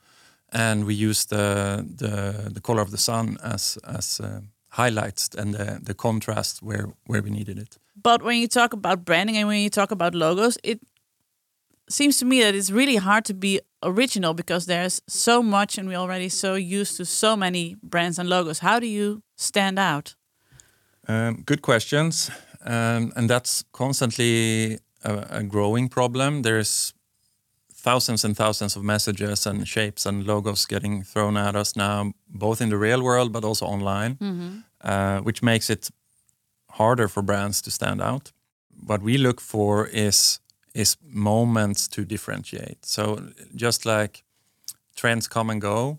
and 0.52 0.84
we 0.84 0.94
used 0.94 1.28
the 1.30 1.84
the 1.96 2.50
the 2.52 2.60
color 2.60 2.82
of 2.82 2.90
the 2.90 2.98
sun 2.98 3.38
as 3.42 3.78
as 3.84 4.20
uh, 4.20 4.40
highlights 4.78 5.28
and 5.40 5.54
the 5.54 5.66
the 5.88 5.94
contrast 5.94 6.62
where 6.62 6.86
where 7.06 7.22
we 7.22 7.30
needed 7.30 7.58
it. 7.58 7.78
But 8.02 8.22
when 8.22 8.36
you 8.42 8.48
talk 8.48 8.72
about 8.72 9.04
branding 9.04 9.36
and 9.36 9.48
when 9.48 9.60
you 9.60 9.70
talk 9.70 9.90
about 9.90 10.14
logos, 10.14 10.56
it 10.62 10.80
seems 11.88 12.18
to 12.18 12.24
me 12.24 12.42
that 12.42 12.54
it's 12.54 12.70
really 12.70 12.96
hard 12.96 13.24
to 13.24 13.34
be 13.34 13.60
original 13.82 14.34
because 14.34 14.66
there's 14.66 15.00
so 15.06 15.42
much 15.42 15.78
and 15.78 15.88
we're 15.88 15.98
already 15.98 16.28
so 16.28 16.54
used 16.54 16.96
to 16.96 17.04
so 17.04 17.36
many 17.36 17.76
brands 17.82 18.18
and 18.18 18.28
logos. 18.28 18.58
How 18.60 18.78
do 18.80 18.86
you 18.86 19.22
stand 19.36 19.78
out? 19.78 20.16
Um, 21.08 21.42
good 21.46 21.62
questions, 21.62 22.30
um, 22.64 23.12
and 23.16 23.30
that's 23.30 23.64
constantly 23.72 24.78
a, 25.02 25.26
a 25.30 25.42
growing 25.42 25.88
problem. 25.88 26.42
There's 26.42 26.92
thousands 27.74 28.24
and 28.24 28.36
thousands 28.36 28.76
of 28.76 28.82
messages 28.82 29.46
and 29.46 29.66
shapes 29.66 30.06
and 30.06 30.26
logos 30.26 30.66
getting 30.66 31.02
thrown 31.04 31.36
at 31.36 31.56
us 31.56 31.76
now, 31.76 32.12
both 32.28 32.60
in 32.60 32.68
the 32.68 32.76
real 32.76 33.02
world 33.02 33.32
but 33.32 33.44
also 33.44 33.64
online, 33.66 34.18
uh, 34.20 34.24
which 35.22 35.42
makes 35.42 35.70
it 35.70 35.90
harder 36.70 37.08
for 37.08 37.22
brands 37.22 37.60
to 37.62 37.70
stand 37.70 38.00
out. 38.00 38.32
What 38.86 39.02
we 39.02 39.18
look 39.18 39.40
for 39.40 39.86
is 39.86 40.40
is 40.74 40.96
moments 41.02 41.88
to 41.88 42.04
differentiate. 42.04 42.86
So 42.86 43.18
just 43.54 43.84
like 43.84 44.22
trends 44.94 45.28
come 45.28 45.50
and 45.52 45.60
go, 45.60 45.98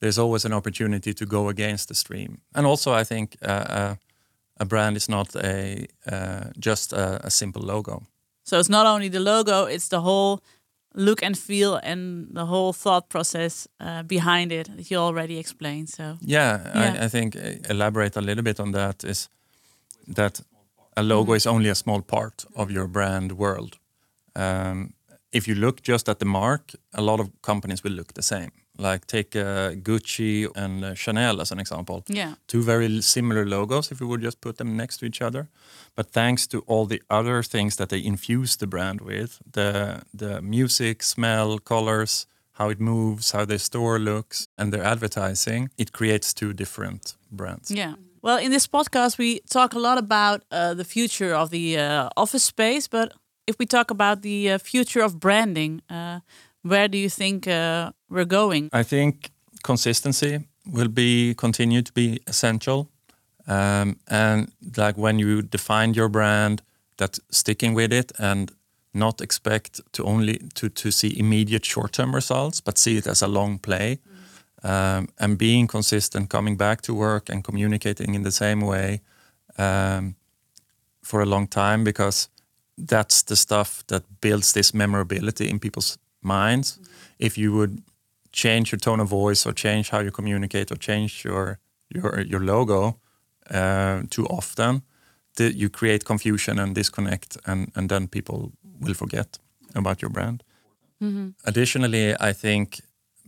there's 0.00 0.18
always 0.18 0.44
an 0.44 0.52
opportunity 0.52 1.14
to 1.14 1.26
go 1.26 1.48
against 1.48 1.88
the 1.88 1.94
stream. 1.94 2.40
And 2.54 2.66
also, 2.66 2.92
I 2.92 3.04
think 3.04 3.36
uh, 3.42 3.46
uh, 3.46 3.94
a 4.60 4.64
brand 4.64 4.96
is 4.96 5.08
not 5.08 5.34
a 5.36 5.86
uh, 6.12 6.44
just 6.58 6.92
a, 6.92 7.20
a 7.26 7.30
simple 7.30 7.62
logo. 7.62 8.02
So 8.44 8.58
it's 8.58 8.68
not 8.68 8.86
only 8.86 9.08
the 9.10 9.20
logo, 9.20 9.66
it's 9.66 9.88
the 9.88 10.00
whole 10.00 10.40
look 10.94 11.22
and 11.22 11.36
feel 11.36 11.80
and 11.82 12.28
the 12.34 12.46
whole 12.46 12.72
thought 12.72 13.08
process 13.08 13.68
uh, 13.80 14.02
behind 14.02 14.52
it 14.52 14.76
that 14.76 14.90
you 14.90 14.98
already 14.98 15.38
explained. 15.38 15.88
So 15.88 16.16
Yeah, 16.20 16.60
Yeah. 16.74 16.96
I, 17.00 17.04
I 17.04 17.08
think 17.08 17.36
uh, 17.36 17.70
elaborate 17.70 18.16
a 18.16 18.20
little 18.20 18.42
bit 18.42 18.60
on 18.60 18.72
that 18.72 19.04
is 19.04 19.28
that 20.14 20.40
a 20.96 21.02
logo 21.02 21.34
is 21.34 21.46
only 21.46 21.70
a 21.70 21.74
small 21.74 22.02
part 22.02 22.44
of 22.54 22.70
your 22.70 22.88
brand 22.88 23.32
world. 23.32 23.78
Um, 24.34 24.94
if 25.32 25.46
you 25.46 25.54
look 25.54 25.82
just 25.82 26.08
at 26.08 26.18
the 26.18 26.24
mark, 26.24 26.72
a 26.92 27.02
lot 27.02 27.20
of 27.20 27.30
companies 27.40 27.84
will 27.84 27.92
look 27.94 28.12
the 28.14 28.22
same. 28.22 28.50
Like 28.78 29.06
take 29.06 29.34
uh, 29.36 29.74
Gucci 29.82 30.46
and 30.54 30.84
uh, 30.84 30.94
Chanel 30.94 31.40
as 31.40 31.52
an 31.52 31.58
example. 31.58 32.02
yeah. 32.06 32.34
two 32.46 32.62
very 32.62 33.02
similar 33.02 33.44
logos 33.44 33.90
if 33.92 34.00
we 34.00 34.06
would 34.06 34.22
just 34.22 34.40
put 34.40 34.56
them 34.56 34.76
next 34.76 34.98
to 34.98 35.06
each 35.06 35.20
other. 35.22 35.48
But 35.94 36.12
thanks 36.12 36.46
to 36.46 36.62
all 36.66 36.86
the 36.86 37.02
other 37.10 37.42
things 37.42 37.76
that 37.76 37.88
they 37.88 38.04
infuse 38.04 38.56
the 38.56 38.66
brand 38.66 39.00
with, 39.00 39.40
the 39.52 40.02
the 40.18 40.40
music, 40.40 41.02
smell, 41.02 41.58
colors, 41.58 42.26
how 42.52 42.70
it 42.70 42.80
moves, 42.80 43.32
how 43.32 43.44
their 43.44 43.58
store 43.58 43.98
looks, 43.98 44.46
and 44.56 44.72
their 44.72 44.84
advertising, 44.84 45.70
it 45.76 45.92
creates 45.92 46.34
two 46.34 46.52
different 46.52 47.16
brands. 47.30 47.70
Yeah. 47.70 47.94
Well, 48.22 48.38
in 48.38 48.50
this 48.50 48.66
podcast, 48.66 49.16
we 49.18 49.40
talk 49.48 49.74
a 49.74 49.78
lot 49.78 49.98
about 49.98 50.42
uh, 50.50 50.74
the 50.74 50.84
future 50.84 51.34
of 51.34 51.50
the 51.50 51.78
uh, 51.78 52.08
office 52.16 52.44
space. 52.44 52.88
But 52.88 53.12
if 53.46 53.58
we 53.58 53.66
talk 53.66 53.90
about 53.90 54.22
the 54.22 54.50
uh, 54.50 54.58
future 54.58 55.04
of 55.04 55.18
branding, 55.20 55.82
uh, 55.88 56.20
where 56.62 56.88
do 56.88 56.98
you 56.98 57.10
think 57.10 57.46
uh, 57.46 57.92
we're 58.08 58.24
going? 58.24 58.70
I 58.72 58.82
think 58.82 59.30
consistency 59.62 60.40
will 60.66 60.88
be 60.88 61.34
continue 61.34 61.82
to 61.82 61.92
be 61.92 62.20
essential. 62.26 62.88
Um, 63.46 63.98
and 64.06 64.52
like 64.76 64.98
when 64.98 65.18
you 65.18 65.42
define 65.42 65.94
your 65.94 66.08
brand, 66.08 66.62
that 66.96 67.18
sticking 67.30 67.74
with 67.74 67.92
it 67.92 68.12
and 68.18 68.50
not 68.92 69.20
expect 69.20 69.80
to 69.92 70.04
only 70.04 70.38
to, 70.54 70.68
to 70.68 70.90
see 70.90 71.18
immediate 71.18 71.64
short-term 71.64 72.14
results, 72.14 72.60
but 72.60 72.78
see 72.78 72.96
it 72.96 73.06
as 73.06 73.22
a 73.22 73.28
long 73.28 73.58
play. 73.58 73.98
Um, 74.64 75.08
and 75.18 75.38
being 75.38 75.68
consistent, 75.68 76.30
coming 76.30 76.56
back 76.56 76.80
to 76.82 76.92
work 76.94 77.28
and 77.30 77.44
communicating 77.44 78.14
in 78.14 78.24
the 78.24 78.32
same 78.32 78.60
way 78.60 79.02
um, 79.56 80.16
for 81.02 81.22
a 81.22 81.26
long 81.26 81.46
time, 81.46 81.84
because 81.84 82.28
that's 82.76 83.22
the 83.22 83.36
stuff 83.36 83.84
that 83.86 84.02
builds 84.20 84.52
this 84.52 84.74
memorability 84.74 85.48
in 85.48 85.58
people's 85.60 85.98
minds. 86.20 86.78
If 87.18 87.36
you 87.36 87.52
would 87.52 87.82
change 88.32 88.70
your 88.72 88.78
tone 88.80 89.00
of 89.02 89.08
voice 89.08 89.46
or 89.48 89.52
change 89.54 89.90
how 89.90 90.00
you 90.00 90.10
communicate 90.10 90.70
or 90.72 90.76
change 90.78 91.24
your 91.24 91.58
your 91.94 92.20
your 92.26 92.40
logo 92.44 92.98
uh, 93.50 94.02
too 94.08 94.26
often, 94.26 94.82
the, 95.36 95.52
you 95.56 95.68
create 95.70 96.04
confusion 96.04 96.58
and 96.58 96.74
disconnect, 96.74 97.36
and 97.44 97.70
and 97.74 97.88
then 97.88 98.08
people 98.08 98.52
will 98.80 98.94
forget 98.94 99.38
about 99.74 100.00
your 100.02 100.10
brand. 100.12 100.42
Additionally, 101.44 102.14
I 102.20 102.32
think 102.34 102.80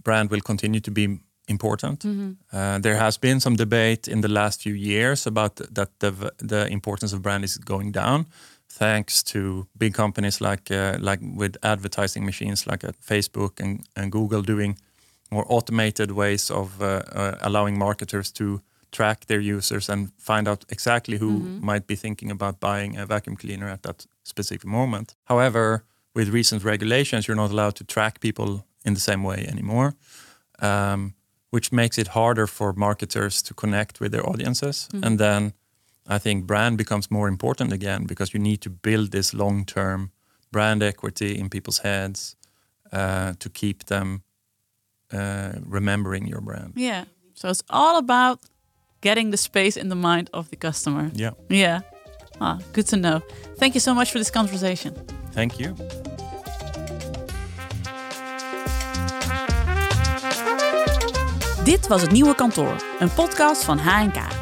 brand 0.02 0.30
will 0.30 0.40
continue 0.42 0.80
to 0.80 0.90
be 0.90 1.20
important. 1.48 2.04
Uh, 2.52 2.78
there 2.80 2.96
has 2.96 3.18
been 3.18 3.40
some 3.40 3.56
debate 3.56 4.08
in 4.10 4.20
the 4.20 4.28
last 4.28 4.62
few 4.62 4.74
years 4.74 5.26
about 5.26 5.56
th- 5.56 5.70
that 5.74 5.88
the 5.98 6.10
v- 6.10 6.30
the 6.48 6.66
importance 6.66 7.14
of 7.16 7.20
brand 7.22 7.44
is 7.44 7.58
going 7.58 7.92
down, 7.92 8.26
thanks 8.70 9.22
to 9.22 9.66
big 9.76 9.94
companies 9.94 10.40
like 10.40 10.70
uh, 10.70 10.96
like 11.00 11.20
with 11.36 11.56
advertising 11.62 12.24
machines 12.24 12.66
like 12.66 12.84
at 12.84 13.00
Facebook 13.00 13.60
and, 13.60 13.84
and 13.96 14.12
Google 14.12 14.42
doing 14.42 14.78
more 15.30 15.44
automated 15.48 16.10
ways 16.10 16.50
of 16.50 16.80
uh, 16.80 17.02
uh, 17.12 17.34
allowing 17.40 17.78
marketers 17.78 18.32
to 18.32 18.60
track 18.90 19.26
their 19.26 19.40
users 19.40 19.88
and 19.88 20.10
find 20.16 20.48
out 20.48 20.64
exactly 20.68 21.18
who 21.18 21.28
might 21.60 21.86
be 21.86 21.96
thinking 21.96 22.30
about 22.30 22.58
buying 22.58 22.96
a 22.96 23.06
vacuum 23.06 23.36
cleaner 23.36 23.68
at 23.68 23.82
that 23.82 24.06
specific 24.24 24.64
moment. 24.64 25.14
However, 25.24 25.84
with 26.14 26.28
recent 26.28 26.64
regulations, 26.64 27.26
you're 27.28 27.36
not 27.36 27.50
allowed 27.50 27.76
to 27.76 27.84
track 27.84 28.18
people 28.20 28.64
in 28.84 28.94
the 28.94 29.00
same 29.00 29.22
way 29.22 29.46
anymore, 29.48 29.94
um, 30.58 31.14
which 31.50 31.70
makes 31.70 31.98
it 31.98 32.08
harder 32.08 32.46
for 32.46 32.72
marketers 32.72 33.42
to 33.42 33.54
connect 33.54 34.00
with 34.00 34.10
their 34.12 34.28
audiences. 34.28 34.88
And 35.04 35.18
then 35.18 35.52
I 36.10 36.18
think 36.18 36.44
brand 36.44 36.76
becomes 36.76 37.08
more 37.10 37.28
important 37.28 37.72
again 37.72 38.06
because 38.06 38.34
you 38.34 38.42
need 38.42 38.60
to 38.62 38.70
build 38.70 39.10
this 39.10 39.32
long 39.32 39.64
term 39.64 40.10
brand 40.50 40.82
equity 40.82 41.38
in 41.38 41.48
people's 41.48 41.78
heads 41.78 42.36
uh, 42.92 43.34
to 43.38 43.48
keep 43.48 43.84
them 43.84 44.22
uh, 45.12 45.52
remembering 45.64 46.26
your 46.26 46.40
brand. 46.40 46.72
Yeah. 46.76 47.04
So 47.34 47.48
it's 47.48 47.62
all 47.70 47.96
about 47.96 48.40
getting 49.00 49.30
the 49.30 49.36
space 49.36 49.76
in 49.76 49.88
the 49.88 49.94
mind 49.94 50.28
of 50.32 50.48
the 50.48 50.56
customer. 50.56 51.10
Yeah. 51.14 51.30
Yeah. 51.48 51.80
Ah, 52.40 52.58
good 52.72 52.88
to 52.88 52.96
know. 52.96 53.20
Thank 53.56 53.74
you 53.74 53.80
so 53.80 53.94
much 53.94 54.10
for 54.10 54.18
this 54.18 54.30
conversation. 54.30 54.94
Thank 55.32 55.60
you. 55.60 55.74
Dit 61.64 61.86
was 61.86 62.02
het 62.02 62.10
nieuwe 62.10 62.34
kantoor, 62.34 62.84
een 62.98 63.14
podcast 63.14 63.64
van 63.64 63.78
HNK. 63.78 64.39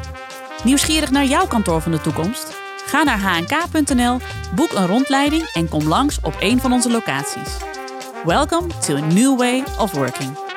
Nieuwsgierig 0.63 1.11
naar 1.11 1.25
jouw 1.25 1.47
kantoor 1.47 1.81
van 1.81 1.91
de 1.91 2.01
toekomst? 2.01 2.57
Ga 2.85 3.03
naar 3.03 3.19
hnk.nl, 3.19 4.17
boek 4.55 4.71
een 4.71 4.87
rondleiding 4.87 5.43
en 5.53 5.69
kom 5.69 5.87
langs 5.87 6.19
op 6.21 6.35
een 6.39 6.59
van 6.59 6.73
onze 6.73 6.91
locaties. 6.91 7.57
Welcome 8.25 8.67
to 8.79 8.95
a 8.95 8.99
new 8.99 9.37
way 9.37 9.63
of 9.77 9.91
working. 9.91 10.48